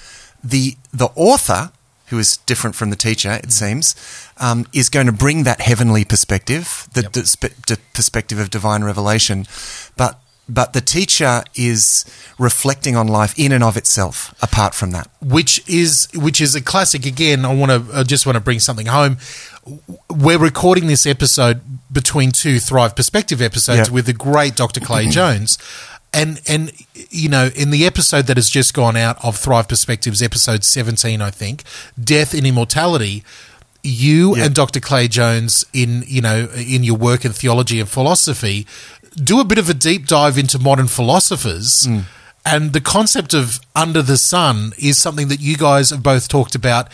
[0.43, 1.71] the the author,
[2.09, 3.93] who is different from the teacher, it seems,
[4.37, 7.11] um, is going to bring that heavenly perspective, the, Yep.
[7.13, 9.45] the spe- the perspective of divine revelation,
[9.97, 10.19] but.
[10.47, 12.05] But the teacher is
[12.37, 15.09] reflecting on life in and of itself, apart from that.
[15.21, 17.05] which is which is a classic.
[17.05, 19.17] Again, I want to I just want to bring something home.
[20.09, 23.93] We're recording this episode between two Thrive Perspective episodes Yeah.
[23.93, 24.79] with the great Dr.
[24.79, 25.57] Clay Jones.
[26.13, 26.71] And and
[27.09, 31.21] you know, in the episode that has just gone out of Thrive Perspectives, episode seventeen,
[31.21, 31.63] I think,
[32.01, 33.23] Death and Immortality,
[33.83, 34.45] you Yeah.
[34.45, 34.79] and Dr.
[34.79, 38.65] Clay Jones in you know in your work in theology and philosophy
[39.15, 41.99] do a bit of a deep dive into modern philosophers hmm.
[42.45, 46.53] And the concept of under the sun is something that you guys have both talked
[46.53, 46.89] about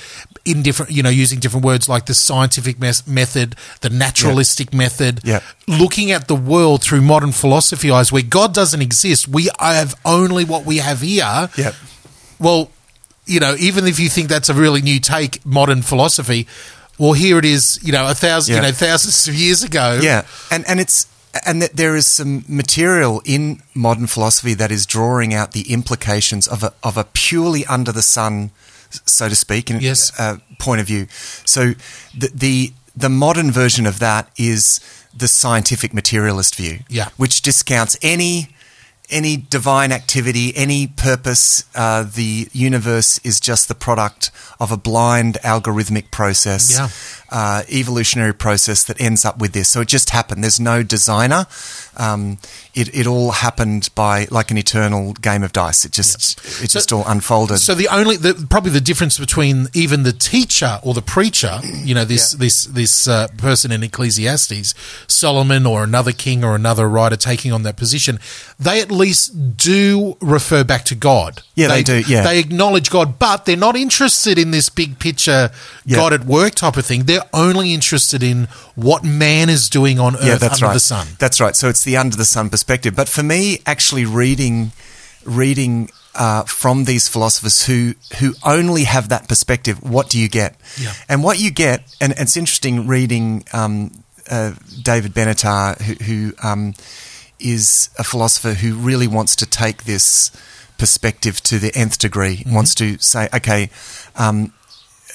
[0.46, 5.20] in different, you know, using different words like the scientific mes- method, the naturalistic method,
[5.26, 5.42] Yeah.
[5.68, 9.28] looking at the world through modern philosophy eyes, where God doesn't exist.
[9.28, 11.50] We have only what we have here.
[11.58, 11.76] Yep.
[12.40, 12.72] Well,
[13.26, 16.48] you know, even if you think that's a really new take, modern philosophy,
[16.98, 20.00] well, here it is, you know, a thousand, you know, thousands of years ago.
[20.02, 21.08] Yeah, and and it's
[21.46, 26.48] and that there is some material in modern philosophy that is drawing out the implications
[26.48, 28.52] of a of a purely under the sun,
[29.06, 30.12] so to speak, in, Yes.
[30.20, 31.08] uh, point of view.
[31.46, 31.74] So
[32.18, 34.80] the the the modern version of that is
[35.18, 37.10] the scientific materialist view, Yeah.
[37.18, 38.50] which discounts any
[39.10, 41.66] any divine activity, any purpose.
[41.76, 46.88] Uh, the universe is just the product of a blind algorithmic process, Yeah.
[47.32, 49.70] Uh, evolutionary process that ends up with this.
[49.70, 50.44] So it just happened.
[50.44, 51.48] There's no designer.
[51.98, 52.38] Um,
[52.74, 55.84] it, it all happened by like an eternal game of dice.
[55.86, 57.58] It just it So- just all unfolded.
[57.60, 61.94] So the only, the, probably the difference between even the teacher or the preacher, you
[61.96, 62.40] know, this Yeah.
[62.40, 64.74] this this uh, person in Ecclesiastes,
[65.08, 68.20] Solomon or another king or another writer taking on that position,
[68.60, 71.42] they at least do refer back to God.
[71.56, 72.24] Yeah, they do, yeah.
[72.24, 75.52] they acknowledge God, but they're not interested in this big picture
[75.86, 75.98] Yeah.
[75.98, 77.04] God at work type of thing.
[77.04, 80.74] They're only interested in what man is doing on earth yeah, that's under right.
[80.74, 81.08] the sun.
[81.20, 81.56] That's right.
[81.56, 82.96] So it's the under the sun perspective.
[82.96, 84.72] But for me, actually reading,
[85.26, 90.56] reading uh, from these philosophers who who only have that perspective, what do you get?
[90.80, 90.94] Yeah.
[91.08, 96.74] And what you get, and it's interesting reading um, uh, David Benatar, who, who um,
[97.40, 100.32] is a philosopher who really wants to take this
[100.78, 102.44] perspective to the nth degree.
[102.46, 103.70] Wants to say, okay.
[104.16, 104.54] Um,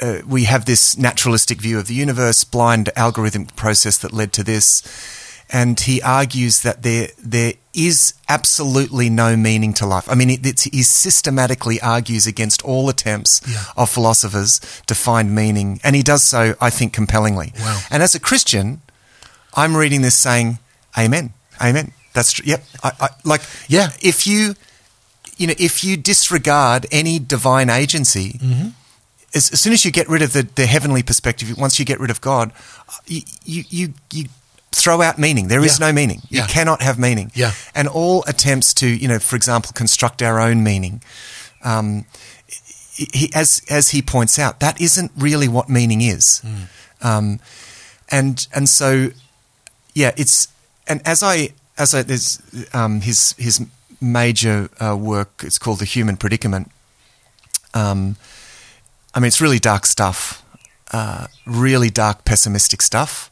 [0.02, 4.42] uh, we have this naturalistic view of the universe, blind algorithmic process that led to
[4.44, 4.82] this,
[5.50, 10.08] and he argues that there there is absolutely no meaning to life.
[10.10, 13.62] I mean, it, it's, he systematically argues against all attempts Yeah.
[13.76, 17.52] of philosophers to find meaning, and he does so, I think, compellingly.
[17.58, 17.80] Wow.
[17.90, 18.80] And as a Christian,
[19.54, 20.58] I'm reading this saying,
[20.98, 22.44] "Amen, Amen." That's true.
[22.46, 22.64] Yep.
[22.82, 23.90] I, I, like, Yeah.
[24.00, 24.54] If you,
[25.36, 28.40] you know, if you disregard any divine agency,
[29.36, 32.00] as, as soon as you get rid of the, the heavenly perspective, once you get
[32.00, 32.50] rid of God,
[33.06, 34.24] you you you, you
[34.72, 35.48] throw out meaning.
[35.48, 35.86] There is Yeah.
[35.88, 36.20] no meaning.
[36.28, 37.30] You cannot have meaning.
[37.34, 37.52] Yeah.
[37.74, 41.02] And all attempts to, you know, for example, construct our own meaning.
[41.64, 42.04] Um,
[42.96, 46.42] he, as as he points out, that isn't really what meaning is.
[47.02, 47.40] Um,
[48.10, 49.10] and and so,
[49.94, 50.48] yeah, it's
[50.88, 52.40] and as I as I there's
[52.72, 53.60] um, his his
[54.00, 55.42] major uh, work.
[55.42, 56.70] It's called the Human Predicament.
[57.74, 58.16] Um,
[59.16, 60.44] I mean, it's really dark stuff,
[60.92, 63.30] uh, really dark, pessimistic stuff.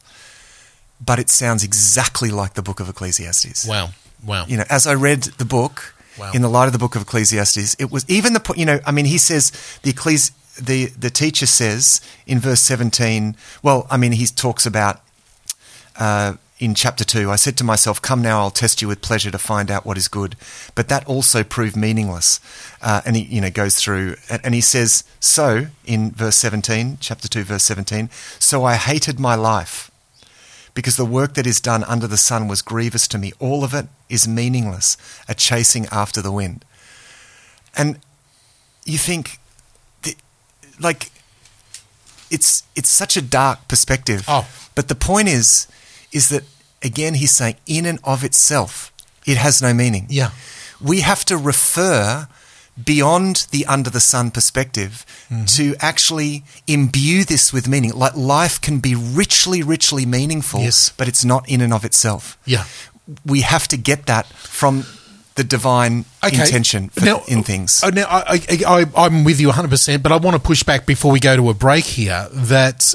[0.99, 3.89] But it sounds exactly like the Book of Ecclesiastes Wow,
[4.25, 4.45] wow.
[4.47, 6.31] you know, as I read the book Wow.
[6.33, 8.91] in the light of the book of Ecclesiastes, it was even the you know, I
[8.91, 9.51] mean, he says
[9.83, 13.35] the Ecclesi- the the teacher says in verse seventeen.
[13.61, 15.01] Well, I mean, he talks about
[15.99, 17.29] uh, in chapter two.
[17.29, 19.97] I said to myself, "Come now, I'll test you with pleasure to find out what
[19.97, 20.35] is good."
[20.73, 22.39] But that also proved meaningless.
[22.81, 26.97] Uh, and he you know goes through and, and he says, "So in verse seventeen,
[27.01, 29.91] chapter two, verse seventeen, so I hated my life."
[30.75, 33.31] because the work that is done under the sun was grievous to me.
[33.39, 36.63] All of it is meaningless, a chasing after the wind.
[37.75, 37.99] And
[38.83, 39.39] you think,
[40.79, 41.11] like,
[42.29, 44.25] it's it's such a dark perspective.
[44.27, 44.47] Oh.
[44.75, 45.67] But the point is,
[46.15, 46.43] is that
[46.81, 48.91] again he's saying, in and of itself,
[49.25, 50.05] it has no meaning.
[50.09, 50.29] Yeah.
[50.81, 52.27] We have to refer
[52.83, 55.45] beyond the under the sun perspective Mm-hmm.
[55.57, 57.91] to actually imbue this with meaning.
[57.93, 60.91] Like life can be richly, richly meaningful, Yes.
[60.97, 62.37] but it's not in and of itself.
[62.45, 62.65] Yeah.
[63.25, 64.83] We have to get that from
[65.35, 67.83] the divine intention for, in things.
[67.83, 70.85] uh, Now, I, I, I, I'm with you 100%, but I want to push back
[70.85, 72.93] before we go to a break here that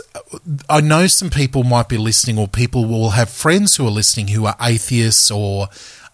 [0.68, 4.28] I know some people might be listening, or people will have friends who are listening
[4.28, 5.68] who are atheists or.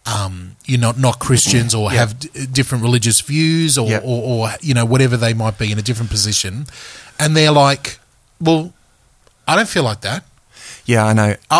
[0.08, 1.98] Um, you're not not Christians or Yeah.
[1.98, 3.98] have d- different religious views or, Yeah.
[4.04, 6.66] or, or you know whatever they might be in a different position,
[7.18, 7.98] and they're like,
[8.40, 8.72] "Well,
[9.48, 10.22] I don't feel like that.
[10.86, 11.34] Yeah, I know.
[11.50, 11.58] I,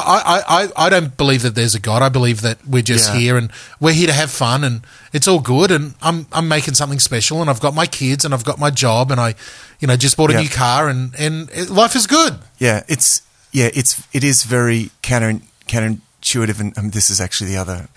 [0.48, 2.00] I, I, I don't believe that there's a God.
[2.02, 3.20] I believe that we're just Yeah.
[3.20, 4.80] here and we're here to have fun and
[5.12, 8.32] it's all good and I'm I'm making something special and I've got my kids and
[8.32, 9.34] I've got my job and I,
[9.80, 10.42] you know, just bought a Yeah.
[10.42, 12.38] new car and and it, life is good.
[12.58, 17.56] Yeah, it's yeah, it's it is very counter counterintuitive, and um, this is actually the
[17.58, 17.88] other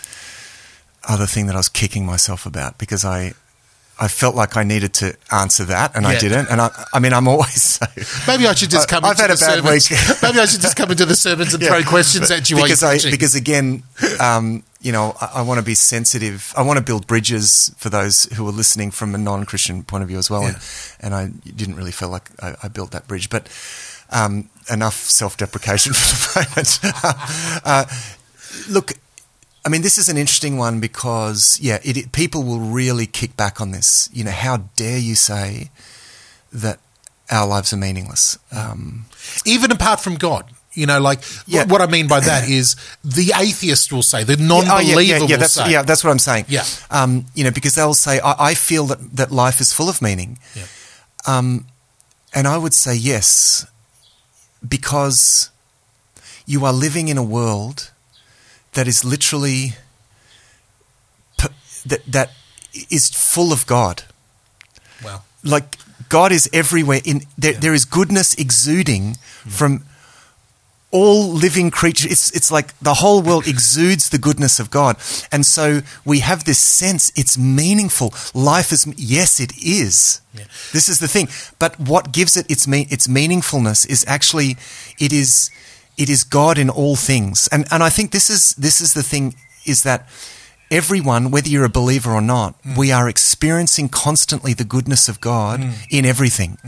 [1.07, 3.33] other thing that I was kicking myself about because I
[4.01, 6.11] I felt like I needed to answer that and Yeah.
[6.11, 7.85] I didn't, and I I mean I'm always so.
[8.31, 9.03] Maybe I should just come.
[9.03, 9.89] I've into had a the bad servants.
[9.91, 10.21] week.
[10.23, 12.81] Maybe I should just come into the servants and Yeah, throw questions at you because
[12.83, 13.83] I because again,
[14.19, 16.53] um, you know, I, I want to be sensitive.
[16.55, 20.07] I want to build bridges for those who are listening from a non-Christian point of
[20.07, 20.43] view as well.
[20.43, 20.59] Yeah.
[21.01, 23.49] And, and I didn't really feel like I, I built that bridge, but
[24.11, 26.79] um, enough self-deprecation for the moment.
[27.65, 27.85] uh,
[28.69, 28.93] look,
[29.69, 33.37] I mean, this is an interesting one because, yeah, it, it, people will really kick
[33.37, 34.09] back on this.
[34.11, 35.69] You know, how dare you say
[36.51, 36.79] that
[37.29, 38.39] our lives are meaningless?
[38.51, 39.05] Um,
[39.45, 40.45] Even apart from God.
[40.73, 41.65] You know, like Yeah.
[41.65, 45.13] what I mean by that is the atheist will say, the Oh, non-believer yeah, yeah,
[45.13, 46.45] yeah, will that's, say, yeah, that's what I'm saying.
[46.47, 46.63] Yeah.
[46.89, 50.01] Um, you know, because they'll say, I, I feel that, that life is full of
[50.01, 50.39] meaning.
[50.55, 50.65] Yeah.
[51.27, 51.67] Um,
[52.33, 53.67] and I would say yes,
[54.67, 55.51] because
[56.47, 57.91] you are living in a world
[58.73, 59.73] that is literally
[61.85, 62.31] that that
[62.89, 64.03] is full of God.
[65.03, 65.77] well, Like
[66.09, 67.01] God is everywhere.
[67.03, 69.15] In there, there is goodness exuding
[69.47, 69.83] from
[70.91, 72.11] all living creatures.
[72.11, 74.97] It's it's like the whole world exudes the goodness of God,
[75.31, 78.13] and so we have this sense it's meaningful.
[78.33, 80.21] Life is yes, it is.
[80.33, 80.45] Yeah.
[80.73, 81.29] This is the thing.
[81.59, 84.57] But what gives it its mean its meaningfulness is actually
[84.99, 85.51] it is
[85.99, 89.03] it is God in all things, and and I think this is this is the
[89.03, 89.35] thing
[89.65, 90.07] is that.
[90.71, 95.59] Everyone, whether you're a believer or not, we are experiencing constantly the goodness of God
[95.89, 96.59] in everything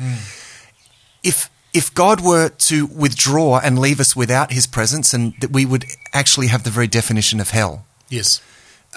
[1.24, 5.66] if if God were to withdraw and leave us without His presence, and that we
[5.66, 7.86] would actually have the very definition of hell.
[8.10, 8.42] yes.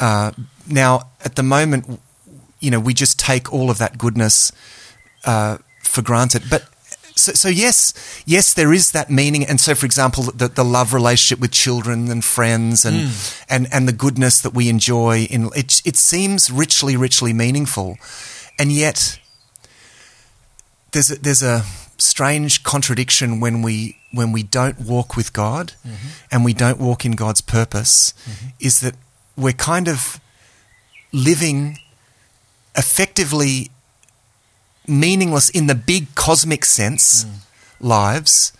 [0.00, 0.32] Uh,
[0.66, 2.00] now, at the moment,
[2.58, 4.50] you know, we just take all of that goodness
[5.24, 6.42] uh, for granted.
[6.50, 6.64] But
[7.16, 7.94] so, so yes,
[8.26, 9.44] yes, there is that meaning.
[9.44, 13.44] And so, for example, the, the love relationship with children and friends, and hmm.
[13.48, 17.98] and and the goodness that we enjoy in it, it seems richly, richly meaningful,
[18.58, 19.18] and yet
[20.92, 21.62] there's a, there's a
[21.98, 26.08] strange contradiction when we when we don't walk with God mm-hmm.
[26.30, 28.48] and we don't walk in God's purpose mm-hmm.
[28.60, 28.94] is that
[29.36, 30.20] we're kind of
[31.12, 31.78] living
[32.76, 33.70] effectively
[34.86, 37.34] meaningless in the big cosmic sense mm.
[37.80, 38.52] lives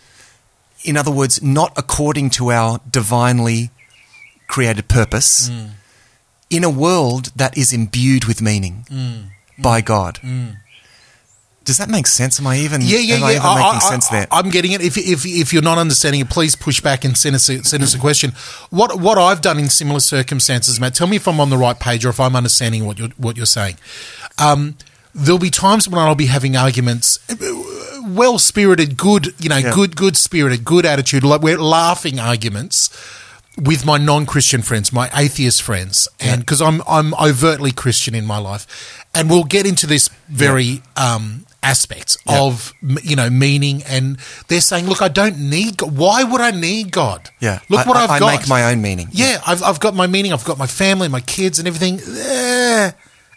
[0.83, 3.69] in other words not according to our divinely
[4.47, 5.69] created purpose mm.
[6.49, 9.25] in a world that is imbued with meaning mm.
[9.57, 10.19] by God
[11.65, 12.39] does that make sense?
[12.39, 12.81] Am I even?
[12.81, 13.25] Yeah, yeah, am yeah.
[13.25, 14.27] I even I- making I- sense there?
[14.31, 14.81] I, am getting it.
[14.81, 17.81] If, if if you're not understanding it, please push back and send us a, send
[17.81, 18.33] us a question.
[18.69, 20.93] What what I've done in similar circumstances, Matt.
[20.93, 23.35] Tell me if I'm on the right page or if I'm understanding what you're what
[23.35, 23.77] you're saying.
[24.37, 24.77] Um,
[25.15, 27.17] there'll be times when I'll be having arguments,
[28.05, 29.73] well spirited, good, you know, Yeah.
[29.73, 31.23] good good spirited, good attitude.
[31.23, 32.89] Like we're laughing arguments
[33.57, 38.37] with my non-Christian friends, my atheist friends, and because I'm I'm overtly Christian in my
[38.37, 38.67] life,
[39.13, 42.41] and we'll get into this very um, aspect Yeah.
[42.41, 44.17] of you know meaning, and
[44.49, 45.77] they're saying, look, I don't need.
[45.77, 45.95] God.
[45.97, 47.29] Why would I need God?
[47.39, 47.59] Yeah.
[47.69, 48.39] look I- what I- have I got.
[48.39, 49.07] make my own meaning.
[49.13, 50.33] Yeah, I've I've got my meaning.
[50.33, 52.01] I've got my family, my kids, and everything.
[52.05, 52.91] Eh,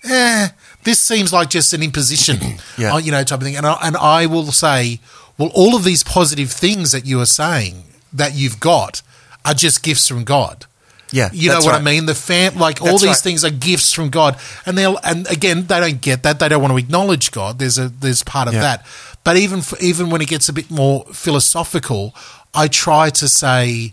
[0.04, 0.48] eh.
[0.88, 2.38] This seems like just an imposition,
[2.78, 2.94] Yeah.
[2.94, 3.56] uh, you know, type of thing.
[3.56, 5.00] And I, and I will say,
[5.36, 7.82] well, all of these positive things that you are saying
[8.14, 9.02] that you've got
[9.44, 10.64] are just gifts from God.
[11.12, 12.06] Yeah, You know that's what I mean?
[12.06, 13.16] The fam, like all these right.
[13.16, 16.38] things are gifts from God, and they'll, and again, they don't get that.
[16.38, 17.58] They don't want to acknowledge God.
[17.58, 18.60] There's a, there's part of Yeah.
[18.60, 18.86] that.
[19.24, 22.14] But even, for, even when it gets a bit more philosophical,
[22.54, 23.92] I try to say,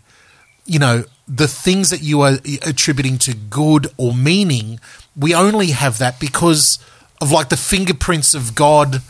[0.66, 4.80] you know, the things that you are attributing to good or meaning,
[5.16, 6.78] we only have that because
[7.22, 9.02] of like the fingerprints of God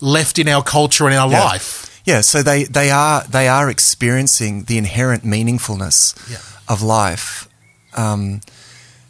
[0.00, 1.44] left in our culture and our Yeah.
[1.44, 2.00] life.
[2.04, 6.36] Yeah, so they, they are they are experiencing the inherent meaningfulness Yeah.
[6.68, 7.48] of life,
[7.94, 8.40] um,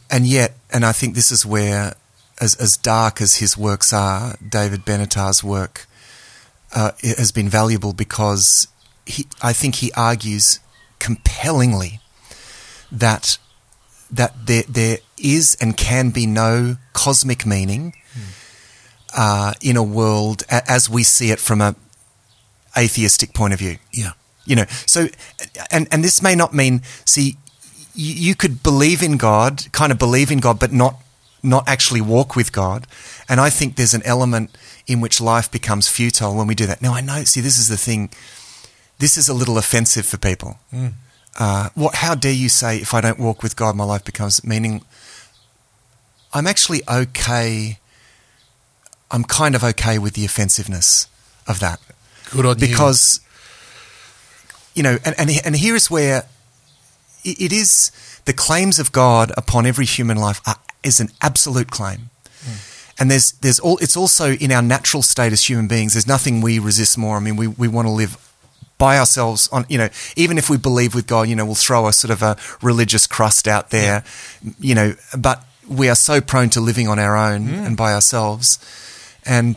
[0.08, 1.94] and yet, and I think this is where,
[2.40, 5.86] as as dark as his works are, David Benatar's work
[6.72, 8.68] uh, has been valuable because
[9.06, 10.60] he, I think he argues
[11.00, 12.00] compellingly
[12.92, 13.38] that
[14.10, 17.94] that there there is and can be no cosmic meaning
[19.16, 21.74] uh, in a world a- as we see it from a
[22.76, 23.78] atheistic point of view.
[23.92, 24.12] Yeah.
[24.46, 25.08] You know, so
[25.70, 27.36] and and this may not mean see
[27.94, 30.96] you, you could believe in God, kind of believe in God, but not
[31.42, 32.86] not actually walk with God.
[33.28, 36.82] And I think there's an element in which life becomes futile when we do that.
[36.82, 37.24] Now I know.
[37.24, 38.10] See, this is the thing.
[38.98, 40.58] This is a little offensive for people.
[41.38, 41.96] Uh, what?
[41.96, 44.82] How dare you say if I don't walk with God, my life becomes meaning?
[46.32, 47.78] I'm actually okay.
[49.10, 51.06] I'm kind of okay with the offensiveness
[51.46, 51.80] of that
[52.30, 53.20] Good on because
[54.74, 56.24] you know and, and and here is where
[57.22, 57.92] it, it is
[58.24, 62.10] the claims of God upon every human life are, is an absolute claim
[62.98, 66.40] and there's there's all it's also in our natural state as human beings there's nothing
[66.40, 68.16] we resist more I mean we, we want to live
[68.84, 71.86] by ourselves on, you know, even if we believe with God, you know, we'll throw
[71.88, 74.04] a sort of a religious crust out there,
[74.60, 77.66] you know, but we are so prone to living on our own Mm.
[77.66, 78.58] and by ourselves.
[79.24, 79.56] And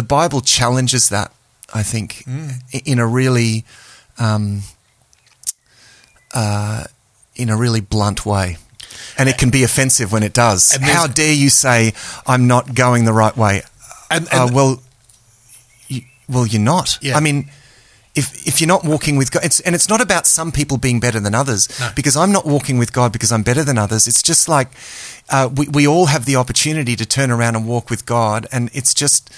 [0.00, 1.32] the Bible challenges that,
[1.74, 2.60] I think, Mm.
[2.84, 3.64] in a really,
[4.18, 4.62] um,
[6.34, 6.84] uh,
[7.34, 8.56] in a really blunt way.
[9.18, 10.72] And it can be offensive when it does.
[10.74, 11.92] And How dare you say
[12.26, 13.62] I'm not going the right way?
[14.10, 14.80] And, Uh, well,
[15.88, 16.98] you, well, you're not.
[17.02, 17.16] Yeah.
[17.16, 17.50] I mean,
[18.18, 21.00] if if you're not walking with God, it's, and it's not about some people being
[21.00, 21.68] better than others.
[21.80, 21.90] No.
[21.94, 24.06] Because I'm not walking with God because I'm better than others.
[24.08, 24.68] It's just like
[25.30, 28.70] uh, we we all have the opportunity to turn around and walk with God, and
[28.72, 29.30] it's just.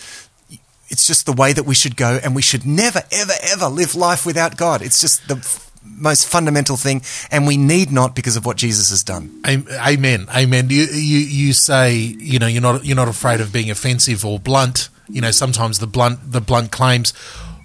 [0.93, 3.95] It's just the way that we should go, and we should never, ever, ever live
[3.95, 4.83] life without God.
[4.83, 8.91] It's just the f- most fundamental thing, and we need not because of what Jesus
[8.91, 9.41] has done.
[9.47, 10.27] Amen.
[10.35, 10.69] Amen.
[10.69, 14.41] You, you you say you know you're not you're not afraid of being offensive or
[14.41, 14.89] blunt.
[15.09, 17.13] You know sometimes the blunt the blunt claims.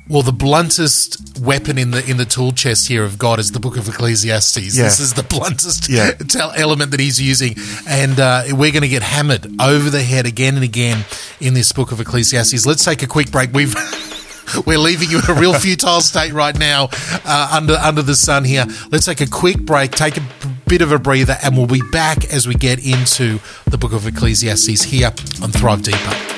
[0.07, 3.59] Well, the bluntest weapon in the in the tool chest here of God is the
[3.59, 4.77] Book of Ecclesiastes.
[4.77, 4.83] Yeah.
[4.83, 6.11] This is the bluntest Yeah.
[6.55, 7.55] element that He's using,
[7.89, 11.05] and uh, we're going to get hammered over the head again and again
[11.41, 12.67] in this Book of Ecclesiastes.
[12.67, 13.51] Let's take a quick break.
[13.51, 13.73] We've
[14.67, 16.89] we're leaving you in a real futile state right now
[17.25, 18.65] uh, under under the sun here.
[18.91, 20.23] Let's take a quick break, take a
[20.67, 24.05] bit of a breather, and we'll be back as we get into the book of
[24.05, 26.34] Ecclesiastes here on Thrive Deeper.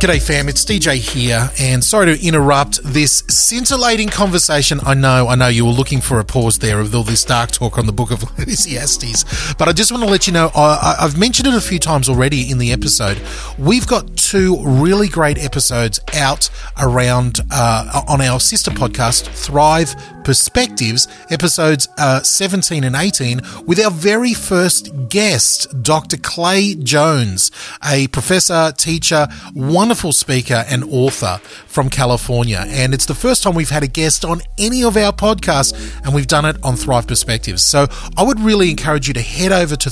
[0.00, 0.48] G'day, fam.
[0.48, 4.80] It's DJ here, and sorry to interrupt this scintillating conversation.
[4.82, 7.50] I know, I know you were looking for a pause there of all this dark
[7.50, 10.96] talk on the book of Ecclesiastes, but I just want to let you know I,
[11.00, 13.20] I've mentioned it a few times already in the episode.
[13.58, 16.48] We've got two really great episodes out
[16.78, 19.94] around uh, on our sister podcast, Thrive
[20.24, 26.16] Perspectives, episodes uh, 17 and 18, with our very first guest, Dr.
[26.16, 27.50] Clay Jones,
[27.84, 32.64] a professor, teacher, wonderful speaker, and author from California.
[32.66, 35.72] And it's the first time we've had a guest on any of our podcasts,
[36.04, 37.62] and we've done it on Thrive Perspectives.
[37.62, 39.90] So I would really encourage you to head over to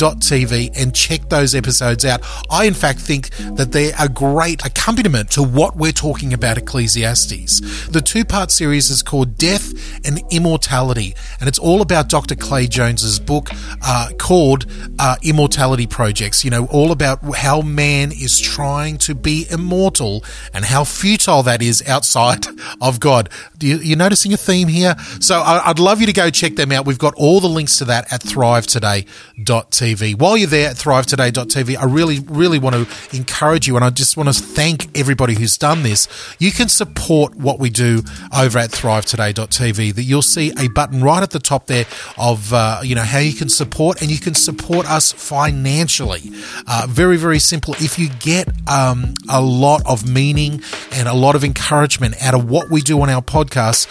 [0.00, 2.22] thrivetoday.tv and check those episodes out.
[2.50, 7.88] I, in fact, think that they're a great accompaniment to what we're talking about Ecclesiastes.
[7.88, 9.72] The two part series is called Death
[10.06, 12.34] and Immortality, and it's all about Dr.
[12.34, 13.50] Clay Jones's book
[13.82, 14.66] uh, called
[14.98, 16.44] uh, Immortality Projects.
[16.44, 20.24] You know, all about how man is trying to be immortal
[20.54, 22.46] and how futile that is outside
[22.80, 23.28] of God.
[23.58, 24.96] Do you, you're noticing a theme here?
[25.20, 26.86] So I, I'd love you to go check them out.
[26.86, 29.89] We've got all the links to that at thrivetoday.tv.
[30.16, 34.16] While you're there at thrivetoday.tv, I really, really want to encourage you, and I just
[34.16, 36.08] want to thank everybody who's done this.
[36.38, 38.02] You can support what we do
[38.36, 39.94] over at thrivetoday.tv.
[39.94, 41.86] That you'll see a button right at the top there
[42.18, 46.30] of uh, you know how you can support, and you can support us financially.
[46.66, 47.74] Uh, very, very simple.
[47.74, 50.62] If you get um, a lot of meaning
[50.92, 53.86] and a lot of encouragement out of what we do on our podcasts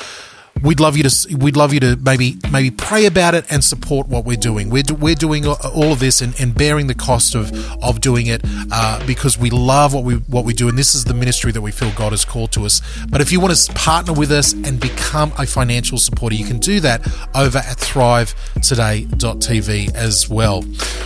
[0.64, 4.08] we'd love you to we'd love you to maybe maybe pray about it and support
[4.08, 4.70] what we're doing.
[4.70, 7.52] We're, do, we're doing all of this and, and bearing the cost of
[7.84, 8.42] of doing it
[8.72, 11.62] uh, because we love what we what we do, and this is the ministry that
[11.62, 12.82] we feel God has called to us.
[13.10, 16.60] But if you want to partner with us and become a financial supporter, you can
[16.60, 17.02] do that
[17.36, 20.64] over at ThriveToday.tv as well.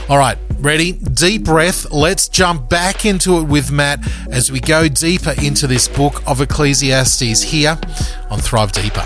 [0.09, 0.93] All right, ready?
[0.93, 1.91] Deep breath.
[1.91, 3.99] Let's jump back into it with Matt
[4.31, 7.79] as we go deeper into this book of Ecclesiastes here
[8.29, 9.05] on Thrive Deeper.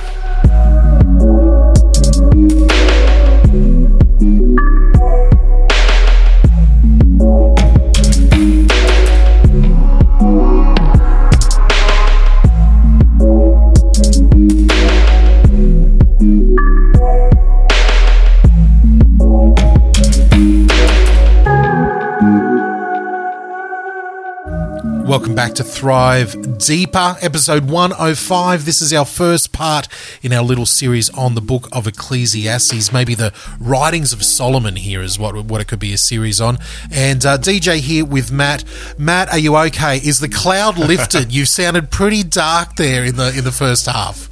[25.08, 28.66] Welcome back to Thrive Deeper, episode 105.
[28.66, 29.88] This is our first part
[30.22, 32.92] in our little series on the book of Ecclesiastes.
[32.92, 36.58] Maybe the writings of Solomon here is what, what it could be a series on.
[36.92, 38.66] And uh, DJ here with Matt.
[38.98, 39.96] Matt, are you okay?
[39.96, 41.34] Is the cloud lifted?
[41.34, 44.28] you sounded pretty dark there in the in the first half.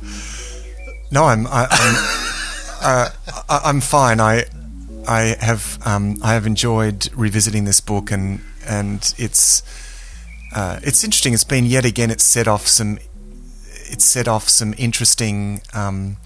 [1.09, 1.95] No, I'm I, I'm
[2.81, 3.09] uh,
[3.47, 4.19] I, I'm fine.
[4.19, 4.43] I
[5.07, 9.63] I have um, I have enjoyed revisiting this book and and it's
[10.55, 11.33] uh, it's interesting.
[11.33, 12.09] It's been yet again.
[12.09, 12.97] It's set off some
[13.87, 16.17] it's set off some interesting um,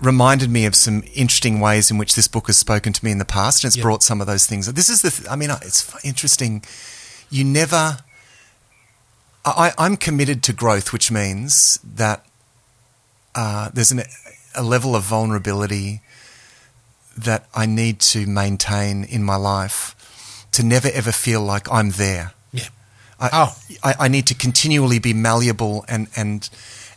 [0.00, 3.18] reminded me of some interesting ways in which this book has spoken to me in
[3.18, 3.82] the past, and it's Yep.
[3.82, 4.72] brought some of those things.
[4.72, 5.10] This is the.
[5.10, 6.64] Th- I mean, it's interesting.
[7.30, 7.98] You never.
[9.44, 12.26] I, I'm committed to growth, which means that
[13.34, 14.02] uh, there's an,
[14.54, 16.00] a level of vulnerability
[17.16, 19.94] that I need to maintain in my life
[20.52, 22.32] to never ever feel like I'm there.
[23.20, 23.56] I, Oh.
[23.82, 26.48] I, I need to continually be malleable and and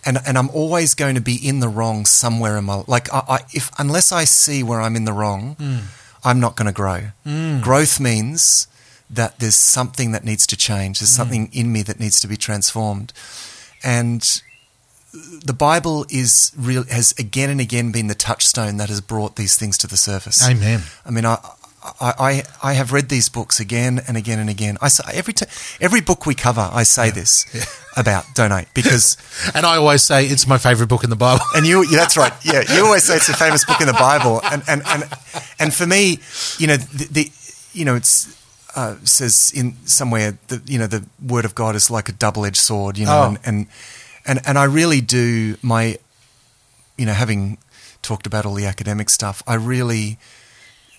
[0.05, 3.23] and and I'm always going to be in the wrong somewhere in my like I,
[3.27, 5.77] I if unless I see where I'm in the wrong, hmm.
[6.23, 7.11] I'm not going to grow.
[7.23, 7.61] Hmm.
[7.61, 8.67] Growth means
[9.09, 10.99] that there's something that needs to change.
[10.99, 11.21] There's hmm.
[11.21, 13.13] something in me that needs to be transformed,
[13.83, 14.41] and
[15.13, 19.55] the Bible is real has again and again been the touchstone that has brought these
[19.55, 20.47] things to the surface.
[20.47, 20.81] Amen.
[21.05, 21.37] I mean, I,
[21.99, 24.77] I, I, I have read these books again and again and again.
[24.81, 25.45] I say, every t-
[25.81, 27.45] every book we cover, I say this
[27.97, 29.17] about donate because,
[29.55, 31.43] And I always say it's my favorite book in the Bible.
[31.55, 33.93] and you, yeah, that's right, yeah, you always say it's a famous book in the
[33.93, 35.03] Bible, and and and,
[35.59, 36.19] and for me,
[36.57, 37.31] you know, the, the
[37.73, 38.39] you know, it's.
[38.75, 42.57] Uh, says in somewhere that you know the word of God is like a double-edged
[42.59, 43.27] sword, you know, Oh.
[43.27, 43.67] and, and
[44.25, 45.99] and and I really do my,
[46.97, 47.59] you know, having
[48.01, 50.17] talked about all the academic stuff, I really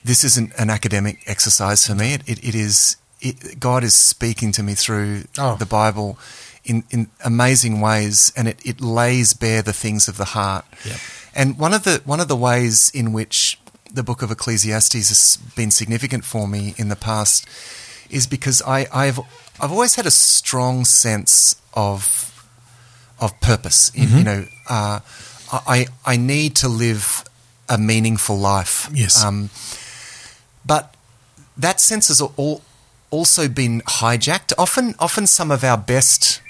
[0.05, 2.15] this isn't an academic exercise for me.
[2.15, 5.57] It, it, it is it, God is speaking to me through Oh.
[5.57, 6.19] the Bible
[6.65, 10.65] in, in amazing ways, and it, it lays bare the things of the heart.
[10.85, 10.97] Yep.
[11.35, 13.59] And one of the one of the ways in which
[13.93, 17.47] the book of Ecclesiastes has been significant for me in the past
[18.11, 19.19] is because I, I've
[19.61, 22.31] I've always had a strong sense of
[23.21, 23.91] of purpose.
[23.91, 24.19] Mm-hmm.
[24.19, 25.01] You know, uh,
[25.53, 27.25] I I need to live
[27.69, 28.89] a meaningful life.
[28.93, 29.25] Yes.
[29.25, 29.51] Um,
[30.65, 30.95] but
[31.57, 32.63] that sense has all,
[33.11, 34.53] also been hijacked.
[34.59, 36.41] Often, often some of our best,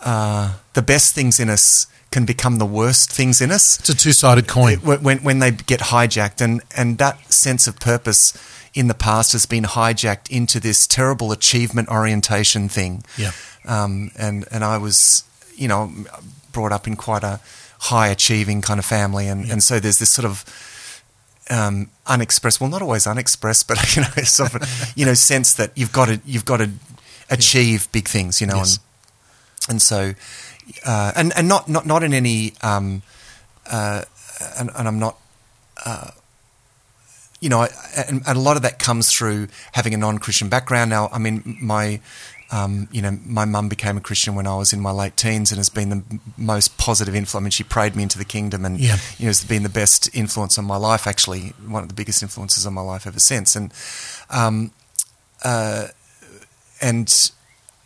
[0.00, 3.96] uh, the best things in us can become the worst things in us It's a
[3.96, 4.78] two sided coin.
[4.78, 6.40] when, when, when they get hijacked.
[6.40, 8.36] And, and that sense of purpose
[8.74, 13.04] in the past has been hijacked into this terrible achievement orientation thing.
[13.16, 13.30] Yeah.
[13.64, 15.24] Um, and, and I was,
[15.54, 15.92] you know,
[16.52, 17.38] brought up in quite a
[17.78, 19.28] high achieving kind of family.
[19.28, 20.44] And, and so there's this sort of
[21.50, 25.72] um, unexpressed, well, not always unexpressed, but, you know, sort of, you know, sense that
[25.76, 26.70] you've got to, you've got to
[27.28, 28.78] achieve big things, you know, Yes.
[29.68, 30.14] and, and so,
[30.86, 33.02] uh, and, and not, not, not in any, um,
[33.70, 34.02] uh,
[34.58, 35.18] and, and I'm not,
[35.84, 36.10] uh,
[37.40, 37.68] you know, I,
[38.08, 40.90] and, and a lot of that comes through having a non-Christian background.
[40.90, 42.00] Now, I mean, my,
[42.52, 45.52] um, you know, my mum became a Christian when I was in my late teens
[45.52, 46.02] and has been the
[46.36, 47.42] most positive influence.
[47.42, 48.96] I mean, she prayed me into the kingdom and, Yeah.
[49.18, 52.22] you know, has been the best influence on my life, actually, one of the biggest
[52.22, 53.54] influences on my life ever since.
[53.54, 53.72] And,
[54.30, 54.72] um,
[55.44, 55.88] uh,
[56.80, 57.30] and,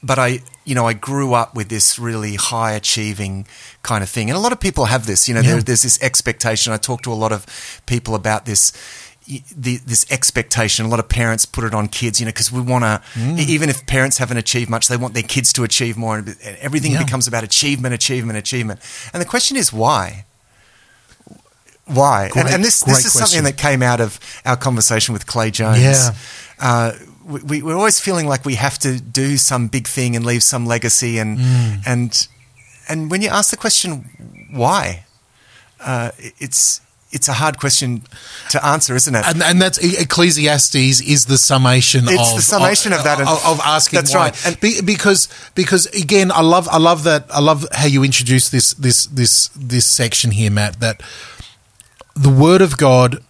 [0.03, 3.47] but I, you know, I grew up with this really high achieving
[3.83, 4.31] kind of thing.
[4.31, 5.53] And a lot of people have this, you know, Yeah.
[5.53, 6.73] there, there's this expectation.
[6.73, 7.45] I talk to a lot of
[7.87, 8.73] people about this.
[9.27, 12.61] The, this expectation, a lot of parents put it on kids, you know, because we
[12.61, 13.01] want to,
[13.41, 16.19] even if parents haven't achieved much, they want their kids to achieve more.
[16.19, 17.03] And everything Yeah.
[17.05, 18.81] becomes about achievement, achievement, achievement.
[19.15, 20.27] And the question is why?
[21.87, 22.29] Why?
[22.31, 23.27] Great- and, and this, this is question.
[23.27, 25.81] something that came out of our conversation with Clay Jones.
[25.81, 26.11] Yeah.
[26.59, 26.93] Uh,
[27.27, 30.67] we, we're always feeling like we have to do some big thing and leave some
[30.67, 31.83] legacy, and Mm.
[31.87, 32.29] and
[32.89, 35.05] and when you ask the question why,
[35.81, 36.81] uh, it's
[37.15, 38.03] it's a hard question
[38.51, 39.25] to answer, isn't it?
[39.25, 42.05] And, and that's Ecclesiastes is the summation.
[42.09, 43.99] It's of, the summation of that of, of asking.
[43.99, 44.31] That's why.
[44.31, 44.47] right.
[44.47, 48.49] And- Be, because because again, I love I love that I love how you introduce
[48.49, 50.81] this this this this section here, Matt.
[50.81, 51.03] That
[52.17, 53.23] the Word of God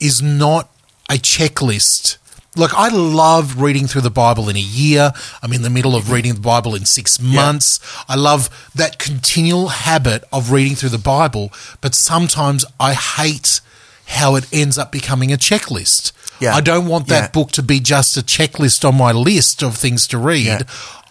[0.00, 0.68] is not
[1.08, 2.16] a checklist.
[2.56, 5.12] Like I love reading through the Bible in a year.
[5.42, 7.78] I'm in the middle of reading the Bible in six months.
[8.08, 13.60] I love that continual habit of reading through the Bible, but sometimes I hate
[14.06, 16.10] how it ends up becoming a checklist.
[16.40, 16.54] Yeah.
[16.56, 17.28] I don't want that Yeah.
[17.28, 20.46] book to be just a checklist on my list of things to read.
[20.46, 20.60] Yeah.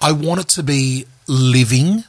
[0.01, 2.03] I want it to be living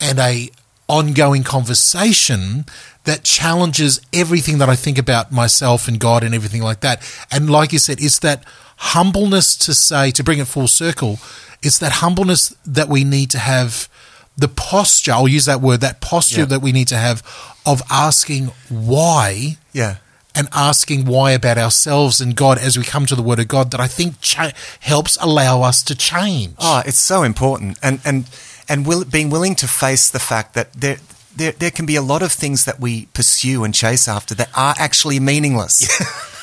[0.00, 0.50] and a
[0.88, 2.66] ongoing conversation
[3.10, 6.96] that challenges everything that I think about myself and God and everything like that.
[7.34, 8.44] And like you said, it's that
[8.94, 11.18] humbleness to say, to bring it full circle,
[11.60, 13.88] it's that humbleness that we need to have
[14.36, 16.52] the posture, I'll use that word, that posture Yeah.
[16.52, 17.18] that we need to have
[17.66, 19.96] of asking why yeah.
[20.34, 23.72] and asking why about ourselves and God as we come to the Word of God
[23.72, 26.54] that I think cha- helps allow us to change.
[26.58, 28.24] Oh, it's so important, and and
[28.68, 30.98] and will, being willing to face the fact that there.
[31.36, 34.48] There, there can be a lot of things that we pursue and chase after that
[34.56, 35.86] are actually meaningless.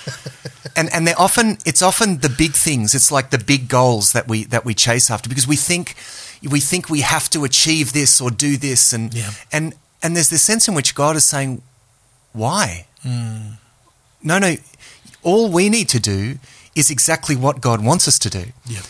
[0.77, 2.95] and and they're often it's often the big things.
[2.95, 5.95] It's like the big goals that we that we chase after because we think
[6.41, 9.31] we think we have to achieve this or do this and Yeah.
[9.51, 11.61] and and there's this sense in which God is saying,
[12.33, 12.85] why?
[13.01, 13.55] Hmm.
[14.23, 14.55] No, no.
[15.23, 16.37] All we need to do
[16.75, 18.45] is exactly what God wants us to do.
[18.65, 18.81] Yeah.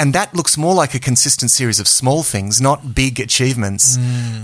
[0.00, 3.98] And that looks more like a consistent series of small things, not big achievements.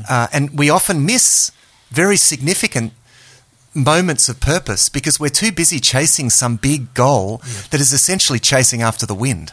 [0.08, 1.50] Uh, and we often miss
[1.90, 2.92] very significant
[3.74, 7.40] moments of purpose because we're too busy chasing some big goal
[7.70, 9.52] that is essentially chasing after the wind.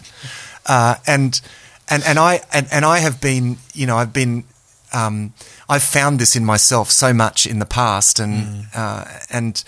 [0.66, 1.42] Uh, and
[1.90, 4.44] and and I and, and I have been, you know, I've been.
[4.94, 5.34] Um,
[5.68, 9.64] I've found this in myself so much in the past, and uh, and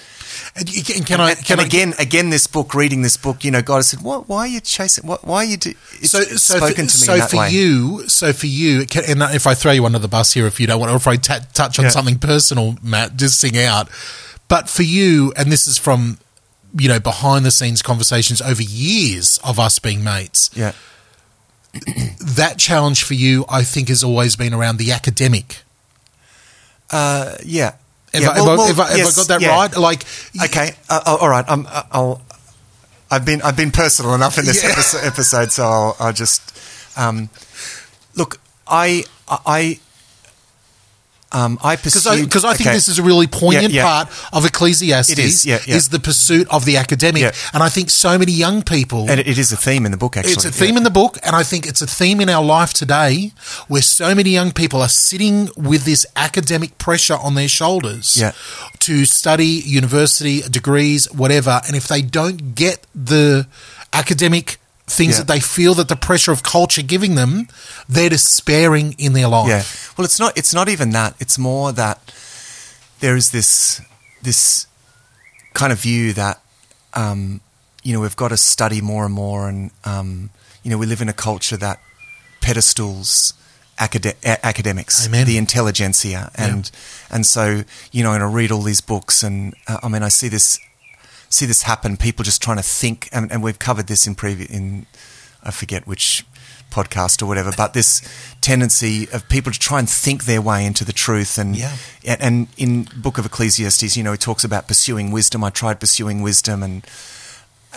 [0.56, 1.34] And, and can I?
[1.36, 4.02] Can and I again, again, this book, reading this book, you know, God has said,
[4.02, 4.30] "What?
[4.30, 5.08] Why are you chasing?
[5.08, 5.26] What?
[5.26, 7.50] Why are you do?" It's, so, it's so spoken for, to me so for way.
[7.50, 10.60] you, so for you, can, and if I throw you under the bus here, if
[10.60, 11.90] you don't want, or if I touch on Yeah.
[11.90, 13.90] something personal, Matt, just sing out.
[14.48, 16.20] But for you, and this is from
[16.78, 20.50] you know behind the scenes conversations over years of us being mates.
[20.54, 20.74] yeah,
[22.20, 25.64] That challenge for you, I think, has always been around the academic.
[26.92, 27.74] uh, yeah.
[28.14, 28.30] Have, yeah.
[28.30, 29.50] I, I, have, I, yes, I got that yeah.
[29.56, 29.76] right?
[29.76, 30.04] Like,
[30.46, 31.44] Okay, uh, uh, all right.
[31.48, 32.22] I'm, uh, I'll.
[33.12, 34.72] I've been I've been personal enough in this Yeah.
[34.72, 36.42] episode, episode, so I'll, I'll just
[36.98, 37.30] um,
[38.16, 38.40] look.
[38.68, 39.80] I I
[41.32, 42.76] um, I pursued I, because I think okay.
[42.76, 44.04] this is a really poignant Yeah, yeah.
[44.04, 47.24] part of Ecclesiastes It is, yeah, is the pursuit of the academic,
[47.54, 49.98] and I think so many young people and it, it is a theme in the
[49.98, 50.18] book.
[50.18, 52.44] Actually, It's a theme in the book, and I think it's a theme in our
[52.44, 53.32] life today
[53.68, 58.22] where so many young people are sitting with this academic pressure on their shoulders
[58.80, 61.62] to study university degrees, whatever.
[61.68, 63.48] And if they don't get the
[63.92, 64.58] academic
[64.88, 65.18] things Yeah.
[65.24, 67.48] that they feel that the pressure of culture giving them,
[67.90, 69.50] they're despairing in their life.
[69.50, 69.64] Yeah.
[69.98, 70.38] Well, it's not.
[70.38, 71.16] It's not even that.
[71.20, 72.00] It's more that
[73.00, 73.82] there is this
[74.22, 74.68] this
[75.54, 76.40] kind of view that
[76.94, 77.42] um,
[77.84, 80.30] you know we've got to study more and more, and um,
[80.64, 81.80] you know we live in a culture that
[82.42, 83.34] pedestals
[83.80, 85.26] acad- academics, Amen.
[85.26, 86.70] the intelligentsia, and
[87.10, 90.10] and so you know, and I read all these books, and uh, I mean, I
[90.10, 90.60] see this
[91.36, 91.98] see this happen.
[91.98, 94.86] People just trying to think, and, and we've covered this in previous in
[95.44, 96.26] I forget which
[96.72, 98.02] podcast or whatever, but this
[98.42, 101.76] tendency of people to try and think their way into the truth, and Yeah.
[102.04, 105.44] and, in Book of Ecclesiastes, you know, he talks about pursuing wisdom.
[105.44, 106.86] I tried pursuing wisdom, and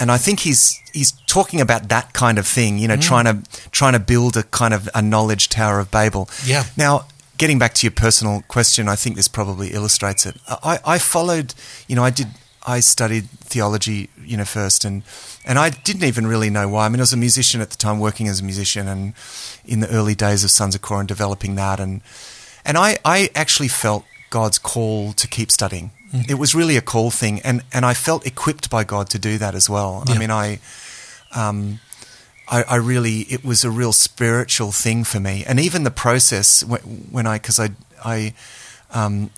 [0.00, 3.02] and I think he's he's talking about that kind of thing, you know, mm.
[3.02, 6.28] trying to trying to build a kind of a knowledge tower of Babel.
[6.44, 6.64] Yeah.
[6.76, 7.06] Now,
[7.36, 10.36] getting back to your personal question, I think this probably illustrates it.
[10.48, 11.54] I, I followed,
[11.86, 12.28] you know, I did
[12.66, 15.02] I studied theology, you know, first, and
[15.44, 16.86] and I didn't even really know why.
[16.86, 19.14] I mean, I was a musician at the time, working as a musician, and
[19.64, 22.00] in the early days of Sons of Korah and developing that, and
[22.64, 25.90] and I I actually felt God's call to keep studying.
[26.26, 29.38] It was really a call thing, and and I felt equipped by God to do
[29.38, 30.04] that as well.
[30.06, 30.58] I mean, I.
[31.34, 31.80] Um,
[32.50, 36.64] I, I really, it was a real spiritual thing for me, and even the process
[36.64, 36.80] when,
[37.10, 37.70] when I, because I,
[38.02, 38.32] I,
[38.90, 39.28] um,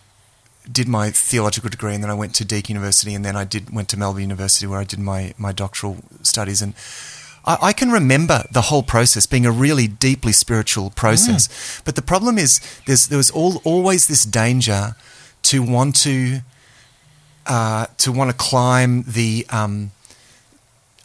[0.71, 3.71] did my theological degree, and then I went to Deakin University, and then I did
[3.71, 6.75] went to Melbourne University where I did my my doctoral studies, and
[7.45, 11.81] I, I can remember the whole process being a really deeply spiritual process.
[11.85, 14.97] But the problem is, there's there was all, always this danger
[15.45, 16.41] to want to
[17.47, 19.93] uh, to want to climb the um,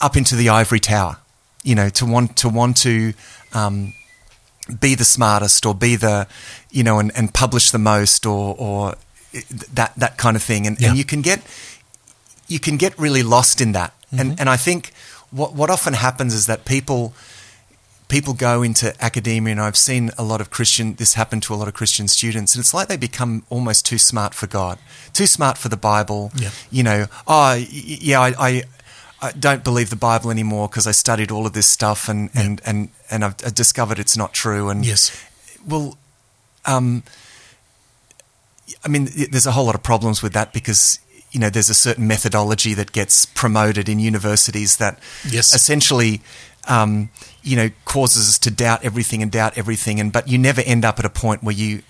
[0.02, 1.18] up into the ivory tower,
[1.64, 3.14] you know, to want to want to
[3.54, 3.94] um,
[4.80, 6.28] be the smartest or be the,
[6.72, 8.96] you know, and, and publish the most or or
[9.74, 10.90] that that kind of thing, and, Yeah.
[10.90, 11.40] and you can get
[12.48, 14.92] you can get really lost in that, and and I think
[15.32, 17.14] what what often happens is that people
[18.08, 20.96] people go into academia, and I've seen a lot of Christian.
[20.96, 23.98] This happen to a lot of Christian students, and it's like they become almost too
[23.98, 24.78] smart for God,
[25.14, 26.32] too smart for the Bible.
[26.36, 26.50] Yeah.
[26.72, 28.34] You know, oh yeah, I.
[28.50, 28.64] I
[29.22, 32.62] I don't believe the Bible anymore because I studied all of this stuff and, and,
[32.66, 34.70] and, and I've I discovered it's not true.
[34.70, 35.10] And Yes.
[35.66, 35.98] well,
[36.66, 37.02] um,
[38.84, 41.00] I mean, there's a whole lot of problems with that because
[41.32, 45.00] you know there's a certain methodology that gets promoted in universities that
[45.30, 45.54] Yes.
[45.54, 46.22] essentially
[46.68, 47.10] um,
[47.44, 50.84] you know causes us to doubt everything and doubt everything, and but you never end
[50.86, 51.82] up at a point where you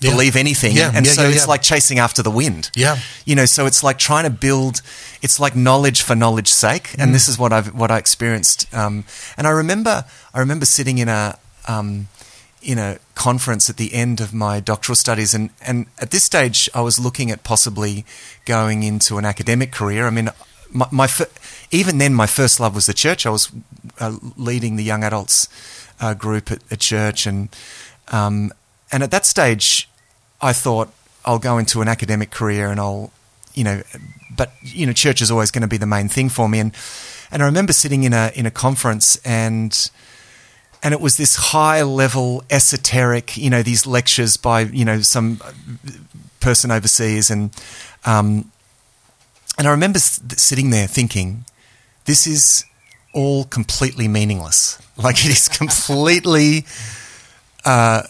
[0.00, 0.10] Yeah.
[0.12, 2.70] believe anything, Yeah, and yeah, so it's like chasing after the wind.
[2.74, 2.98] Yeah.
[3.24, 4.80] you know, so it's like trying to build.
[5.22, 8.66] It's like knowledge for knowledge's sake, and this is what I've what I experienced.
[8.74, 9.04] Um,
[9.36, 10.04] and I remember,
[10.34, 11.36] I remember sitting in a
[11.68, 12.06] um,
[12.62, 16.68] in a conference at the end of my doctoral studies, and and at this stage,
[16.74, 18.04] I was looking at possibly
[18.44, 20.06] going into an academic career.
[20.06, 20.30] I mean,
[20.70, 21.08] my, my
[21.70, 23.26] even then, my first love was the church.
[23.26, 23.50] I was
[24.00, 25.48] uh, leading the young adults
[26.00, 27.48] uh, group at, at church, and
[28.08, 28.52] um,
[28.90, 29.88] and at that stage,
[30.40, 30.92] I thought
[31.24, 33.12] I'll go into an academic career, and I'll,
[33.54, 33.82] you know,
[34.34, 36.74] but you know, church is always going to be the main thing for me, and
[37.30, 39.90] and I remember sitting in a in a conference and
[40.82, 45.40] and it was this high level esoteric, you know, these lectures by, you know, some
[46.40, 47.50] person overseas and
[48.04, 48.50] Um,
[49.58, 51.44] and I remember sitting there thinking,
[52.04, 52.64] this is
[53.12, 54.78] all completely meaningless.
[54.98, 56.66] Like it is completely.
[57.64, 58.02] Uh,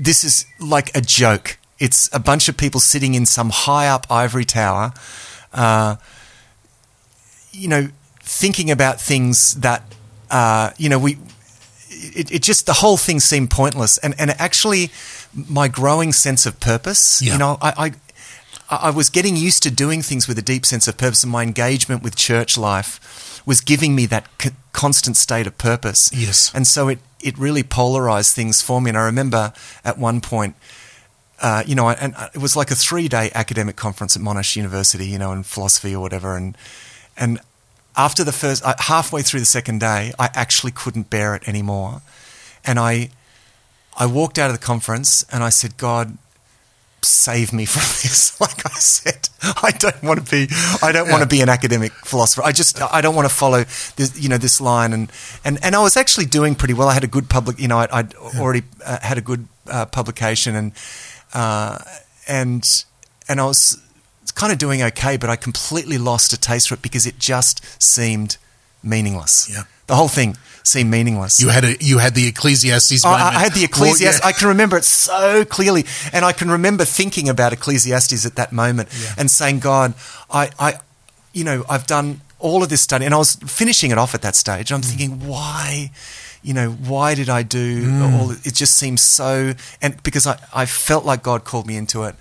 [0.00, 1.58] this is like a joke.
[1.78, 4.92] It's a bunch of people sitting in some high up ivory tower,
[5.52, 5.94] uh,
[7.52, 7.88] you know,
[8.18, 9.84] thinking about things that,
[10.28, 11.18] uh, you know, we.
[12.14, 14.90] It, it just the whole thing seemed pointless, and and actually,
[15.34, 17.20] my growing sense of purpose.
[17.20, 17.32] Yeah.
[17.32, 17.92] You know, I, I
[18.70, 21.42] I was getting used to doing things with a deep sense of purpose, and my
[21.42, 26.10] engagement with church life was giving me that c- constant state of purpose.
[26.14, 26.50] Yes.
[26.54, 28.88] And so it, it really polarized things for me.
[28.90, 29.52] And I remember
[29.84, 30.56] at one point,
[31.42, 35.06] uh, you know, and it was like a three day academic conference at Monash University,
[35.06, 36.36] you know, in philosophy or whatever.
[36.36, 36.56] And,
[37.16, 37.38] and
[37.96, 42.02] after the first, uh, halfway through the second day, I actually couldn't bear it anymore.
[42.64, 43.10] And I,
[43.96, 46.18] I walked out of the conference and I said, God,
[47.02, 48.34] save me from this.
[48.40, 51.92] Like I said, I don't want to be, I don't want to be an academic
[51.92, 52.42] philosopher.
[52.42, 53.64] I just, I don't want to follow
[53.96, 54.92] this, you know, this line.
[54.92, 55.10] And,
[55.44, 56.88] and, and I was actually doing pretty well.
[56.88, 59.86] I had a good public, you know, I'd, I'd already uh, had a good uh,
[59.86, 60.72] publication and,
[61.32, 61.78] uh,
[62.26, 62.84] and,
[63.28, 63.80] and I was
[64.34, 67.60] kind of doing okay, but I completely lost a taste for it because it just
[67.82, 68.36] seemed
[68.82, 69.48] meaningless.
[69.50, 69.62] Yeah.
[69.86, 71.40] The whole thing seemed meaningless.
[71.40, 73.10] You had a you had the Ecclesiastes Oh.
[73.10, 74.20] I, I had the Well, Ecclesiastes.
[74.22, 74.26] yeah.
[74.28, 78.50] I can remember it so clearly, and I can remember thinking about Ecclesiastes at that
[78.52, 79.14] moment Yeah.
[79.18, 79.92] and saying, "God,
[80.30, 80.74] I, I,
[81.32, 84.22] you know, I've done all of this study, and I was finishing it off at
[84.22, 84.68] that stage.
[84.70, 84.74] Mm.
[84.76, 85.90] I'm thinking, why,
[86.42, 88.12] you know, why did I do Mm.
[88.20, 88.30] all?
[88.30, 92.14] It just seems so, and because I, I felt like God called me into it."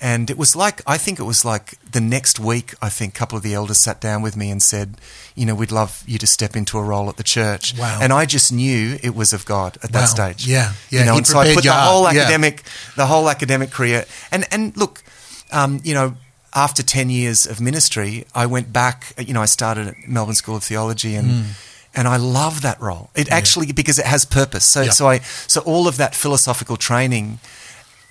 [0.00, 3.18] And it was like, I think it was like the next week, I think a
[3.18, 4.96] couple of the elders sat down with me and said,
[5.34, 7.74] you know, we'd love you to step into a role at the church.
[7.78, 7.98] Wow.
[8.02, 10.06] And I just knew it was of God at that Wow.
[10.06, 10.46] stage.
[10.46, 12.20] Yeah, yeah, You know, he and so I put the whole Yeah.
[12.20, 12.62] academic,
[12.94, 14.04] the whole academic career.
[14.30, 15.02] And and look,
[15.50, 16.14] um, you know,
[16.54, 19.14] after ten years of ministry, I went back.
[19.18, 21.50] You know, I started at Melbourne School of Theology, and Hmm.
[21.94, 23.08] and I love that role.
[23.14, 24.66] It actually because it has purpose.
[24.66, 24.90] So Yeah.
[24.92, 27.38] so I so all of that philosophical training,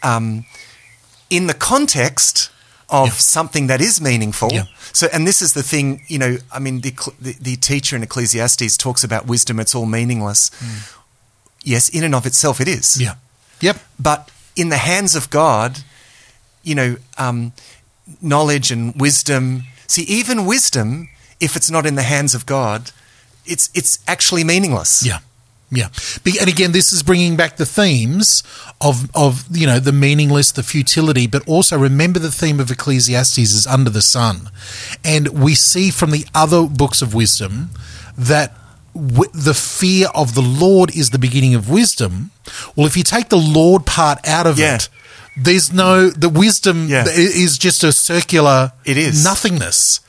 [0.04, 0.46] um,
[1.30, 2.50] in the context
[2.90, 3.14] of Yeah.
[3.14, 4.52] something that is meaningful.
[4.52, 4.66] Yeah.
[4.94, 8.04] So, and this is the thing, you know, I mean, the, the, the teacher in
[8.04, 10.52] Ecclesiastes talks about wisdom, it's all meaningless.
[11.64, 13.02] Yes, in and of itself, it is.
[13.02, 13.16] Yeah.
[13.62, 13.78] Yep.
[14.00, 15.80] But in the hands of God,
[16.64, 17.54] you know, um,
[18.22, 19.64] knowledge and wisdom.
[19.88, 21.10] See, even wisdom,
[21.40, 22.92] if it's not in the hands of God,
[23.46, 25.04] it's it's actually meaningless.
[25.06, 25.20] Yeah.
[25.76, 25.90] Yeah.
[26.40, 28.44] And again, this is bringing back the themes
[28.82, 33.38] of, of, you know, the meaningless, the futility, but also remember the theme of Ecclesiastes
[33.38, 34.50] is under the sun.
[35.04, 37.70] And we see from the other books of wisdom
[38.18, 38.54] that
[38.94, 42.32] w- the fear of the Lord is the beginning of wisdom.
[42.76, 44.76] Well, if you take the Lord part out of Yeah.
[44.76, 44.90] it,
[45.38, 47.06] there's no, the wisdom Yeah.
[47.10, 49.24] is just a circular It is.
[49.24, 50.00] nothingness.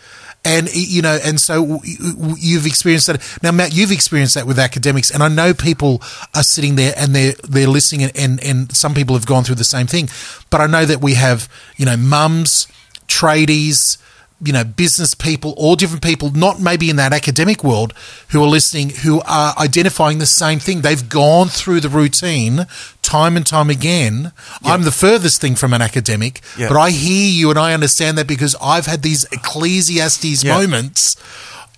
[0.46, 3.20] And you know, and so you've experienced that.
[3.42, 6.00] Now, Matt, you've experienced that with academics, and I know people
[6.36, 9.56] are sitting there and they're they're listening, and, and and some people have gone through
[9.56, 10.08] the same thing.
[10.48, 12.68] But I know that we have, you know, mums,
[13.08, 13.98] tradies,
[14.44, 17.94] you know, business people, all different people, not maybe in that academic world,
[18.28, 20.82] who are listening, who are identifying the same thing.
[20.82, 22.66] They've gone through the routine
[23.00, 24.32] time and time again.
[24.62, 26.68] I'm the furthest thing from an academic, Yeah.
[26.68, 30.58] but I hear you and I understand that because I've had these Ecclesiastes Yeah.
[30.58, 31.16] moments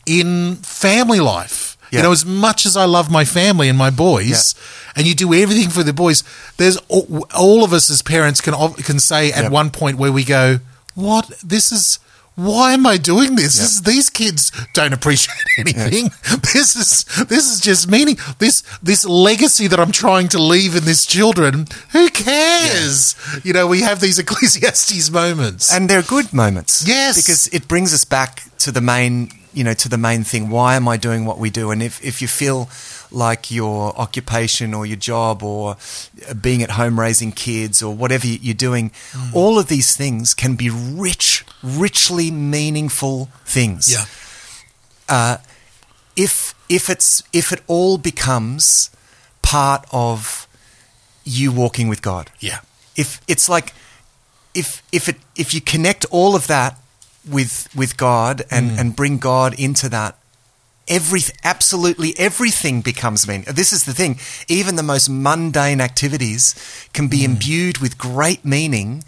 [0.06, 1.76] in family life.
[1.90, 4.54] You know, as much as I love my family and my boys,
[4.94, 6.22] and you do everything for the boys,
[6.58, 9.52] there's all, all of us as parents can can say at Yep.
[9.52, 10.60] one point where we go,
[10.94, 11.30] "What?
[11.42, 11.98] This is."
[12.38, 13.56] Why am I doing this?
[13.58, 13.64] Yep.
[13.66, 16.10] This, these kids don't appreciate anything.
[16.52, 20.84] This is this is just meaning this this legacy that I'm trying to leave in
[20.84, 21.66] these children.
[21.90, 23.16] Who cares?
[23.44, 25.72] You know, we have these Ecclesiastes moments.
[25.74, 26.86] and they're good moments.
[26.86, 27.16] Yes.
[27.16, 30.48] because it brings us back to the main, you know, to the main thing.
[30.48, 31.72] Why am I doing what we do?
[31.72, 32.68] And if if you feel
[33.10, 35.76] like your occupation or your job or
[36.40, 39.34] being at home raising kids or whatever you- you're doing, Mm.
[39.34, 43.88] all of these things can be rich, richly meaningful things.
[43.88, 45.38] yeah,
[46.16, 48.90] If if it's if it all becomes
[49.42, 50.46] part of
[51.24, 52.58] you walking with God yeah,
[52.96, 53.72] if it's like
[54.54, 56.76] if if it if you connect all of that
[57.24, 60.17] with with God and and bring God into that
[60.88, 63.46] every absolutely everything becomes meaning.
[63.48, 64.18] This is the thing.
[64.48, 66.54] Even the most mundane activities
[66.92, 67.32] can be hmm.
[67.32, 69.04] imbued with great meaning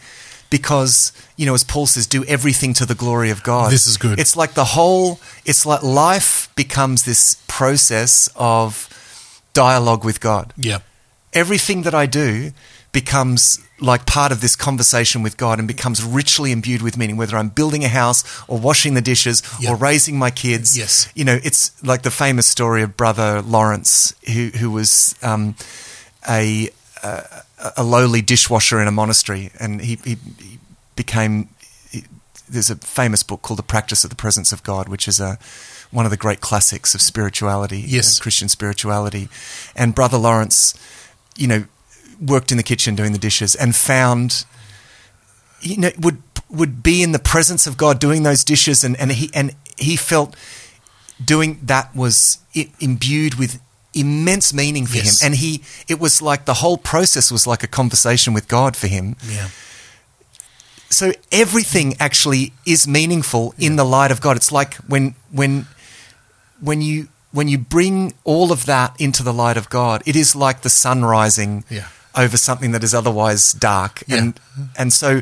[0.51, 3.73] because you know as Paul says do everything to the glory of God.
[3.73, 4.19] This is good.
[4.19, 8.89] it's like the whole it's like life becomes this process of
[9.55, 10.53] dialogue with God.
[10.57, 10.81] Yeah,
[11.33, 12.53] everything that I do
[12.93, 17.37] becomes like part of this conversation with God and becomes richly imbued with meaning, whether
[17.37, 19.71] I'm building a house or washing the dishes Yeah.
[19.71, 20.77] or raising my kids.
[20.77, 21.09] Yes.
[21.15, 25.55] You know, it's like the famous story of Brother Lawrence, who, who was um,
[26.29, 26.69] a,
[27.03, 27.25] a,
[27.79, 30.59] a lowly dishwasher in a monastery, and he, he, he
[30.97, 31.49] became.
[31.91, 32.05] He,
[32.49, 35.39] there's a famous book called The Practice of the Presence of God, which is a
[35.91, 38.21] one of the great classics of spirituality, Yes.
[38.21, 39.29] uh, Christian spirituality.
[39.75, 40.75] And Brother Lawrence,
[41.37, 41.65] you know,
[42.21, 44.45] worked in the kitchen doing the dishes and found,
[45.61, 49.13] you know, would would be in the presence of God doing those dishes, and, and
[49.13, 50.35] he and he felt
[51.25, 52.39] doing that was
[52.81, 53.61] imbued with
[53.95, 55.21] immense meaning for Yes.
[55.23, 58.77] him, and he it was like the whole process was like a conversation with God
[58.77, 59.17] for him.
[59.29, 59.49] Yeah.
[60.89, 64.37] So everything actually is meaningful in the light of God.
[64.37, 65.67] It's like when when
[66.61, 70.35] when you when you bring all of that into the light of God, it is
[70.35, 71.87] like the sun rising Yeah.
[72.17, 74.03] Over something that is otherwise dark.
[74.07, 74.19] Yeah.
[74.19, 74.41] And
[74.77, 75.21] and so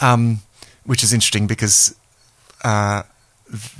[0.00, 0.40] um,
[0.84, 1.94] which is interesting because
[2.64, 3.02] uh,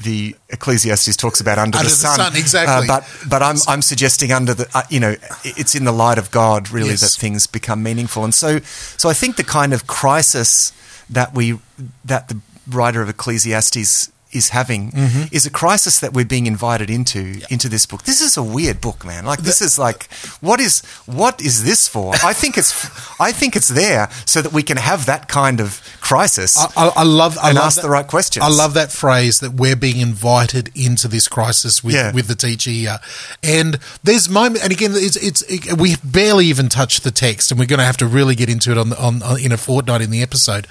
[0.03, 2.88] the Ecclesiastes talks about under, Under the the sun, sun, exactly.
[2.88, 6.18] Uh, but but I'm I'm suggesting under the uh, you know it's in the light
[6.18, 7.01] of God really Yes.
[7.01, 8.61] that things become meaningful, and so
[8.96, 10.72] so I think the kind of crisis
[11.11, 11.59] that we
[12.05, 15.24] that the writer of Ecclesiastes is having Mm-hmm.
[15.35, 18.03] is a crisis that we're being invited into into this book.
[18.05, 19.24] This is a weird book, man.
[19.24, 20.09] Like this is like
[20.41, 22.14] what is what is this for?
[22.24, 22.72] I think it's
[23.20, 26.57] I think it's there so that we can have that kind of crisis.
[26.59, 28.45] I, I, I love I And love ask that- the right questions.
[28.45, 32.12] I love that phrase that we're being invited into this crisis with Yeah.
[32.12, 32.99] with the teacher here.
[33.43, 37.59] And there's moment, and again, it's it's it, we barely even touched the text, and
[37.61, 39.57] we're going to have to really get into it on, the, on, on in a
[39.57, 40.66] fortnight in the episode.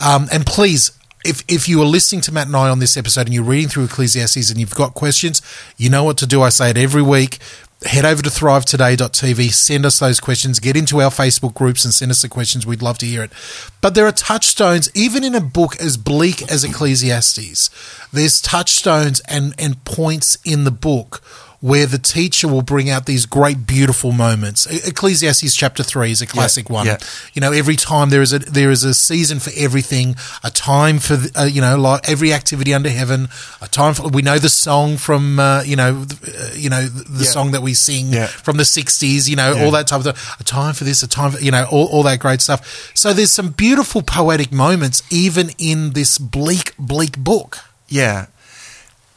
[0.00, 0.92] Um, and please.
[1.24, 3.68] If, if you are listening to Matt and I on this episode and you're reading
[3.68, 5.40] through Ecclesiastes and you've got questions,
[5.76, 6.42] you know what to do.
[6.42, 7.38] I say it every week.
[7.84, 12.12] Head over to thrivetoday.tv, send us those questions, get into our Facebook groups and send
[12.12, 12.64] us the questions.
[12.64, 13.32] We'd love to hear it.
[13.80, 17.70] But there are touchstones, even in a book as bleak as Ecclesiastes,
[18.12, 21.22] there's touchstones and, and points in the book
[21.62, 24.66] where the teacher will bring out these great, beautiful moments.
[24.66, 26.86] Ecclesiastes chapter three is a classic one.
[26.86, 26.98] yeah.
[27.34, 30.98] You know, every time there is a there is a season for everything, a time
[30.98, 33.28] for uh, you know, like every activity under heaven,
[33.60, 36.82] a time for we know the song from uh, you know, th- uh, you know
[36.82, 37.30] the, the Yeah.
[37.30, 38.26] song that we sing Yeah.
[38.26, 39.28] from the '60s.
[39.28, 39.64] You know, Yeah.
[39.64, 40.40] all that type of stuff.
[40.40, 42.90] A time for this, a time for you know, all, all that great stuff.
[42.94, 47.58] So there's some beautiful poetic moments even in this bleak, bleak book.
[47.88, 48.26] Yeah.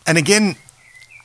[0.06, 0.58] And again,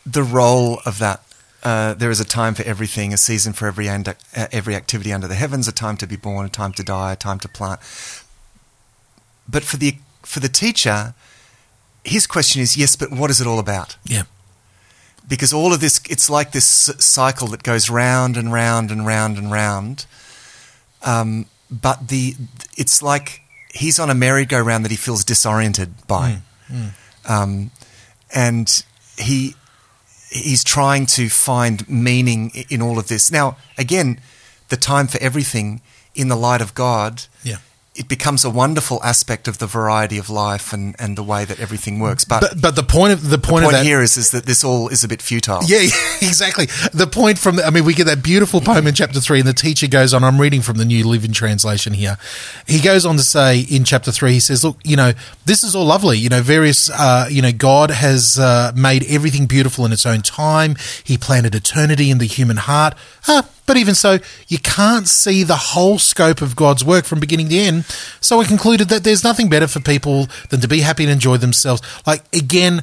[0.06, 1.22] the role of that.
[1.62, 4.14] Uh, there is a time for everything, a season for every and, uh,
[4.50, 7.16] every activity under the heavens, a time to be born, a time to die, a
[7.16, 7.80] time to plant.
[9.48, 11.12] But for the for the teacher,
[12.04, 13.96] his question is, yes, but what is it all about?
[14.04, 14.22] Yeah.
[15.28, 16.66] because all of this it's like this
[16.98, 20.06] cycle that goes round and round and round and round
[21.02, 22.34] um, but the
[22.76, 23.42] it's like
[23.72, 26.38] he's on a merry-go-round that he feels disoriented by
[27.28, 27.70] Um,
[28.34, 28.84] and
[29.18, 29.54] he
[30.30, 34.18] he's trying to find meaning in all of this now again
[34.68, 35.80] the time for everything
[36.14, 37.56] in the light of god Yeah.
[38.00, 41.60] It becomes a wonderful aspect of the variety of life and, and the way that
[41.60, 44.00] everything works but, But but the point of the the point, point of that here
[44.00, 45.82] is, is that this all is a bit futile Yeah,
[46.22, 46.66] exactly.
[46.94, 49.52] The point from, I mean, we get that beautiful poem in chapter three, and the
[49.52, 50.24] teacher goes on.
[50.24, 52.16] I'm reading from the New Living Translation here.
[52.66, 55.12] He goes on to say in chapter three, he says, "Look, you know,
[55.44, 56.16] this is all lovely.
[56.18, 60.22] You know, various, uh, you know, God has uh, made everything beautiful in its own
[60.22, 60.76] time.
[61.04, 62.94] He planted eternity in the human heart.
[63.28, 64.18] Ah, but even so,
[64.48, 67.84] you can't see the whole scope of God's work from beginning to end.
[68.20, 71.36] So we concluded that there's nothing better for people than to be happy and enjoy
[71.38, 71.80] themselves.
[72.06, 72.82] Like again."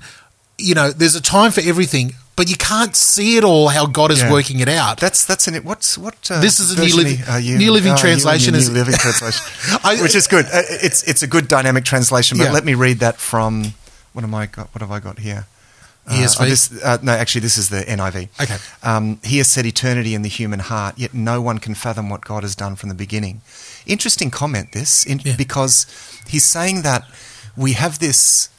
[0.59, 4.09] you know, there's a time for everything, but you can't see it all how God
[4.09, 4.31] is Yeah.
[4.31, 4.97] working it out.
[4.99, 5.63] That's that's in it.
[5.63, 6.15] What's what?
[6.31, 8.73] Uh, This is a New Living- you- New Living oh, and your Translation is- New
[8.81, 9.43] Living Translation,
[9.83, 10.45] I- which is good.
[10.45, 12.39] Uh, It's it's a good dynamic translation.
[12.39, 12.53] But Yeah.
[12.57, 13.75] let me read that from
[14.13, 14.69] what am I got?
[14.73, 15.45] What have I got here?
[16.07, 16.37] Uh, ESV?
[16.41, 18.29] oh, this, uh, no, actually, this is the NIV.
[18.41, 18.57] Okay.
[18.83, 22.21] Um, he has set eternity in the human heart, yet no one can fathom what
[22.21, 23.41] God has done from the beginning.
[23.85, 25.35] Interesting comment, this, in, Yeah.
[25.37, 25.85] because
[26.27, 27.03] he's saying that
[27.55, 28.49] we have this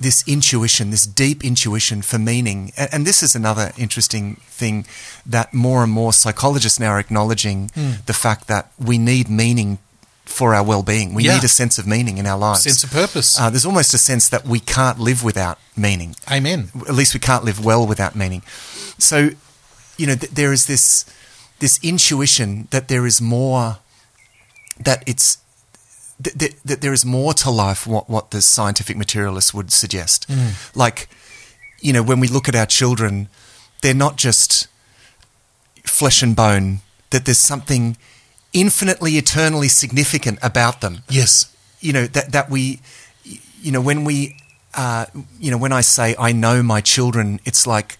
[0.00, 2.70] this intuition, this deep intuition for meaning.
[2.76, 4.86] And, and this is another interesting thing
[5.26, 7.92] that more and more psychologists now are acknowledging Hmm.
[8.06, 9.78] the fact that we need meaning
[10.28, 11.14] for our well being.
[11.14, 11.34] We Yeah.
[11.34, 12.62] need a sense of meaning in our lives.
[12.62, 13.38] Sense of purpose.
[13.38, 16.14] Uh, there's almost a sense that we can't live without meaning.
[16.30, 16.70] Amen.
[16.86, 18.42] At least we can't live well without meaning.
[18.98, 19.30] So,
[19.96, 21.04] you know, th- there is this
[21.60, 23.78] this intuition that there is more,
[24.78, 25.38] that it's
[26.20, 27.86] that, that there is more to life.
[27.86, 30.26] What what the scientific materialists would suggest,
[30.74, 31.08] like,
[31.80, 33.28] you know, when we look at our children,
[33.82, 34.68] they're not just
[35.84, 36.80] flesh and bone.
[37.10, 37.96] That there's something
[38.52, 41.02] infinitely, eternally significant about them.
[41.08, 41.54] Yes.
[41.80, 42.80] You know, that, that we,
[43.62, 44.36] you know, when we,
[44.74, 45.06] uh,
[45.40, 47.98] you know, when I say I know my children, it's like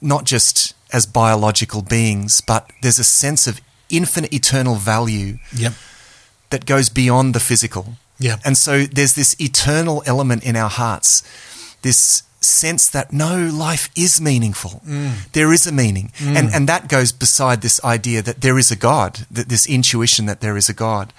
[0.00, 5.72] not just as biological beings, but there's a sense of infinite eternal value Yep.
[6.50, 7.94] that goes beyond the physical.
[8.18, 8.36] Yeah.
[8.44, 11.22] And so there's this eternal element in our hearts,
[11.82, 14.82] this sense that no, life is meaningful.
[14.86, 15.32] Mm.
[15.32, 16.10] There is a meaning.
[16.16, 16.36] Mm.
[16.36, 20.26] And, and that goes beside this idea that there is a God, that this intuition
[20.26, 21.12] that there is a God.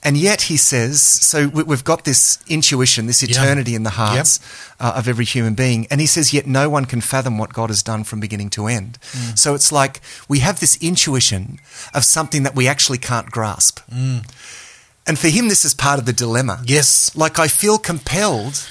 [0.00, 4.38] And yet he says, so we- we've got this intuition, this eternity in the hearts
[4.78, 5.88] uh, of every human being.
[5.90, 8.68] And he says, yet no one can fathom what God has done from beginning to
[8.68, 8.98] end.
[9.10, 9.36] Mm.
[9.36, 11.58] So it's like we have this intuition
[11.94, 13.80] of something that we actually can't grasp.
[13.90, 16.62] And for him, this is part of the dilemma.
[16.64, 17.16] Yes.
[17.16, 18.68] Like I feel compelled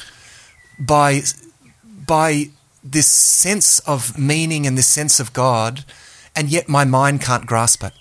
[0.80, 1.24] by
[2.08, 2.50] by
[2.84, 5.84] this sense of meaning and this sense of God,
[6.36, 7.94] and yet my mind can't grasp it.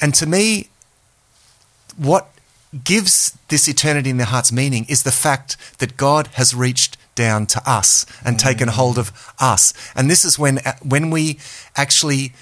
[0.00, 0.68] And to me,
[1.96, 2.28] what
[2.84, 7.46] gives this eternity in their hearts meaning is the fact that God has reached down
[7.46, 9.74] to us and taken hold of us.
[9.94, 11.38] And this is when when we
[11.76, 12.32] actually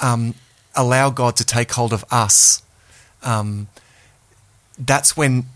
[0.00, 0.34] um,
[0.74, 2.62] allow God to take hold of us.
[3.22, 3.68] Um,
[4.78, 5.46] that's when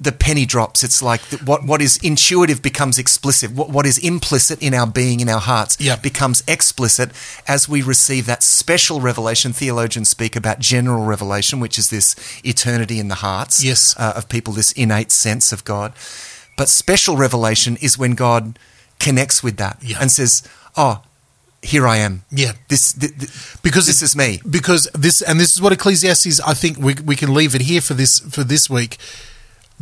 [0.00, 0.82] the penny drops.
[0.82, 3.52] It's like the, what what is intuitive becomes explicit.
[3.52, 7.10] What what is implicit in our being, in our hearts, becomes explicit
[7.46, 9.52] as we receive that special revelation.
[9.52, 13.94] Theologians speak about general revelation, which is this eternity in the hearts Yes.
[13.98, 15.92] uh, of people, this innate sense of God.
[16.56, 18.58] But special revelation is when God
[18.98, 19.98] connects with that Yeah.
[20.00, 20.42] and says,
[20.76, 21.02] "Oh,
[21.62, 22.22] here I am.
[22.30, 22.52] Yeah.
[22.68, 23.30] this th- th-
[23.62, 26.40] because this it- is me." Because this and this is what Ecclesiastes.
[26.40, 28.96] I think we we can leave it here for this for this week.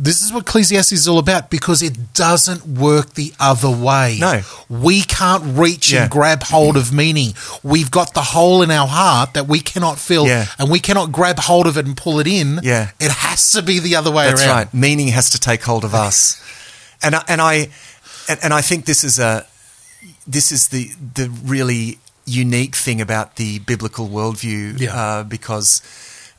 [0.01, 4.17] This is what Ecclesiastes is all about because it doesn't work the other way.
[4.19, 4.41] No.
[4.69, 6.03] we can't reach Yeah.
[6.03, 7.33] and grab hold of meaning.
[7.63, 10.45] We've got the hole in our heart that we cannot fill, Yeah.
[10.57, 12.61] and we cannot grab hold of it and pull it in.
[12.63, 12.91] Yeah.
[12.99, 14.55] it has to be the other way That's around.
[14.55, 14.73] right.
[14.73, 16.37] Meaning has to take hold of us,
[17.03, 17.69] and I- and I
[18.29, 19.45] and, and I think this is a
[20.25, 24.95] this is the the really unique thing about the biblical worldview Yeah.
[24.95, 25.81] uh, because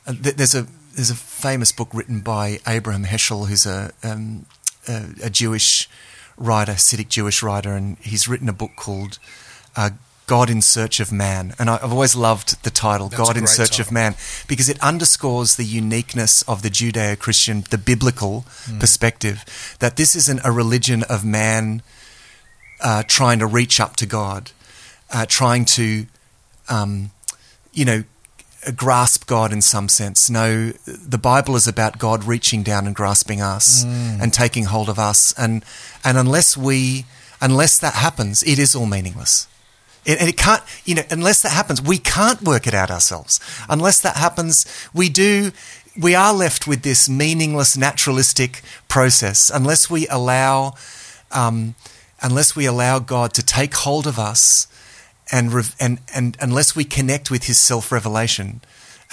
[0.07, 0.65] uh, there's a
[0.95, 4.45] there's a famous book written by Abraham Heschel, who's a um,
[4.87, 5.89] a, a Jewish
[6.37, 9.19] writer, Hasidic Jewish writer, and he's written a book called.
[9.75, 9.91] Uh,
[10.27, 11.53] God in Search of Man.
[11.59, 13.91] And I- I've always loved the title, That's God in Search of.
[13.91, 14.15] Man,
[14.47, 18.79] because it underscores the uniqueness of the Judeo Christian, the biblical Hmm.
[18.79, 19.43] perspective,
[19.79, 21.81] that this isn't a religion of man
[22.79, 24.51] uh, trying to reach up to God,
[25.09, 26.05] uh, trying to,
[26.69, 27.11] um,
[27.73, 28.03] you know,
[28.75, 30.29] grasp God in some sense.
[30.29, 33.83] No, the Bible is about God reaching down and grasping us
[34.21, 35.33] and taking hold of us.
[35.37, 35.65] And,
[36.03, 37.05] and unless we,
[37.41, 39.47] unless that happens, it is all meaningless.
[40.05, 43.39] It, and it can't, you know, unless that happens, we can't work it out ourselves.
[43.69, 45.51] Unless that happens, we do,
[45.99, 49.49] we are left with this meaningless naturalistic process.
[49.49, 50.75] Unless we allow,
[51.31, 51.75] um,
[52.21, 54.67] unless we allow God to take hold of us
[55.31, 58.61] and, rev- and, and unless we connect with his self revelation.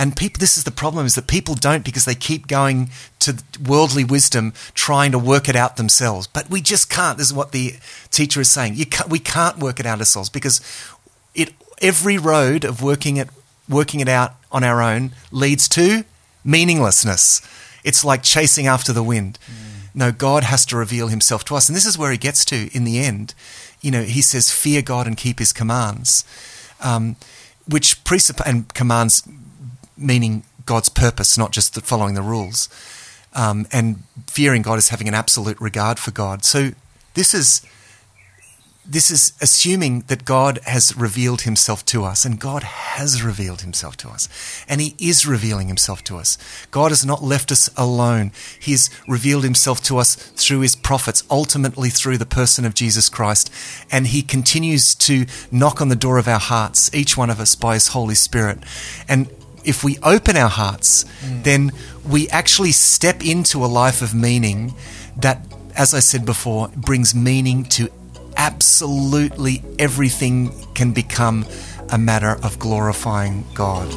[0.00, 3.42] And people, this is the problem is that people don't because they keep going to
[3.66, 6.28] worldly wisdom, trying to work it out themselves.
[6.28, 7.18] But we just can't.
[7.18, 7.74] This is what the
[8.10, 8.76] teacher is saying.
[8.76, 10.60] You can't, we can't work it out ourselves because
[11.34, 13.28] it every road of working it
[13.68, 16.04] working it out on our own leads to
[16.44, 17.42] meaninglessness.
[17.84, 19.38] It's like chasing after the wind.
[19.46, 19.94] Mm.
[19.94, 21.68] No, God has to reveal himself to us.
[21.68, 23.34] And this is where he gets to in the end.
[23.80, 26.24] You know, he says, fear God and keep his commands,
[26.80, 27.16] um,
[27.66, 29.22] which presupp- and commands
[29.96, 32.68] meaning God's purpose, not just the following the rules.
[33.34, 36.44] Um, and fearing God is having an absolute regard for God.
[36.44, 36.70] So
[37.14, 37.62] this is
[38.88, 43.98] this is assuming that God has revealed himself to us, and God has revealed himself
[43.98, 44.28] to us,
[44.66, 46.38] and he is revealing himself to us.
[46.70, 48.32] God has not left us alone.
[48.58, 53.10] He has revealed himself to us through his prophets, ultimately through the person of Jesus
[53.10, 53.52] Christ,
[53.90, 57.54] and he continues to knock on the door of our hearts, each one of us
[57.54, 58.58] by his Holy Spirit.
[59.06, 59.28] And
[59.64, 61.42] if we open our hearts, hmm.
[61.42, 61.72] then
[62.08, 64.72] we actually step into a life of meaning
[65.18, 65.44] that,
[65.76, 67.90] as I said before, brings meaning to
[68.38, 71.44] absolutely everything can become
[71.90, 73.88] a matter of glorifying God.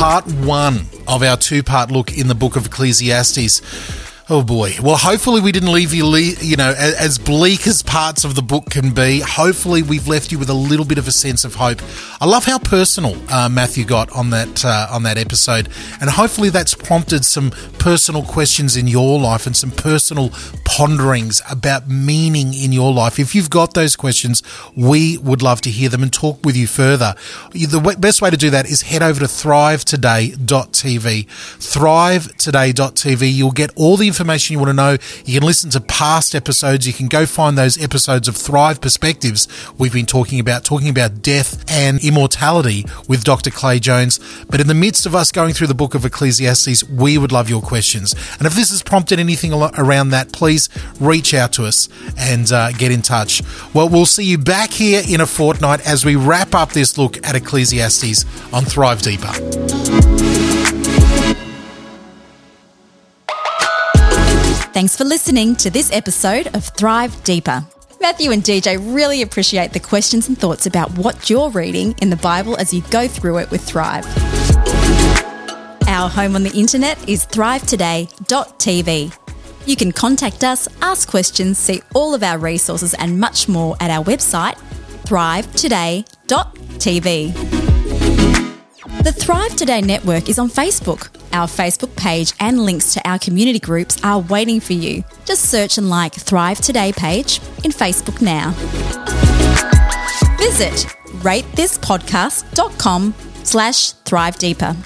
[0.00, 3.60] part one of our two part look in the book of Ecclesiastes.
[4.32, 4.76] Oh boy.
[4.80, 8.42] Well, hopefully we didn't leave you, le- you know, as, bleak as parts of the
[8.42, 9.18] book can be.
[9.18, 11.82] Hopefully we've left you with a little bit of a sense of hope.
[12.20, 15.68] I love how personal uh, Matthew got on that uh, on that episode,
[16.00, 17.50] and hopefully that's prompted some
[17.80, 20.30] personal questions in your life and some personal
[20.64, 23.18] ponderings about meaning in your life.
[23.18, 24.44] If you've got those questions,
[24.76, 27.16] we would love to hear them and talk with you further.
[27.50, 31.26] The best way to do that is head over to thrivetoday.tv.
[31.26, 33.32] Thrivetoday.tv.
[33.32, 36.34] You'll get all the information information you want to know, you can listen to past
[36.34, 36.86] episodes.
[36.86, 39.48] You can go find those episodes of Thrive Perspectives
[39.78, 43.50] we've been talking about, talking about death and immortality with Dr.
[43.50, 44.20] Clay Jones.
[44.50, 47.48] But in the midst of us going through the book of Ecclesiastes, we would love
[47.48, 48.14] your questions.
[48.38, 50.68] And if this has prompted anything around that, please
[51.00, 53.42] reach out to us and uh, get in touch.
[53.72, 57.16] Well, we'll see you back here in a fortnight as we wrap up this look
[57.26, 59.89] at Ecclesiastes on Thrive Deeper.
[64.72, 67.66] Thanks for listening to this episode of Thrive Deeper.
[68.00, 72.16] Matthew and DJ really appreciate the questions and thoughts about what you're reading in the
[72.16, 74.06] Bible as you go through it with Thrive.
[75.88, 79.16] Our home on the internet is thrivetoday.tv.
[79.66, 83.90] You can contact us, ask questions, see all of our resources and much more at
[83.90, 84.56] our website,
[85.02, 87.59] thrivetoday.tv.
[88.98, 91.08] The Thrive Today network is on Facebook.
[91.32, 95.02] Our Facebook page and links to our community groups are waiting for you.
[95.24, 98.50] Just search and like Thrive Today page in Facebook now.
[100.38, 100.84] Visit
[101.22, 104.76] ratethispodcast.com slash thrive deeper.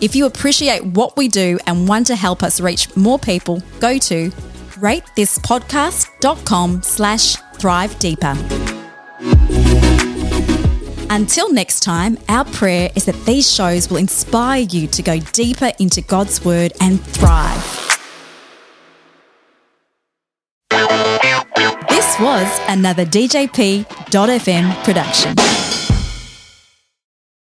[0.00, 3.98] If you appreciate what we do and want to help us reach more people, go
[3.98, 8.34] to ratethispodcast.com slash thrive deeper.
[11.12, 15.72] Until next time, our prayer is that these shows will inspire you to go deeper
[15.80, 17.98] into God's Word and thrive.
[21.88, 25.69] This was another DJP.FM production.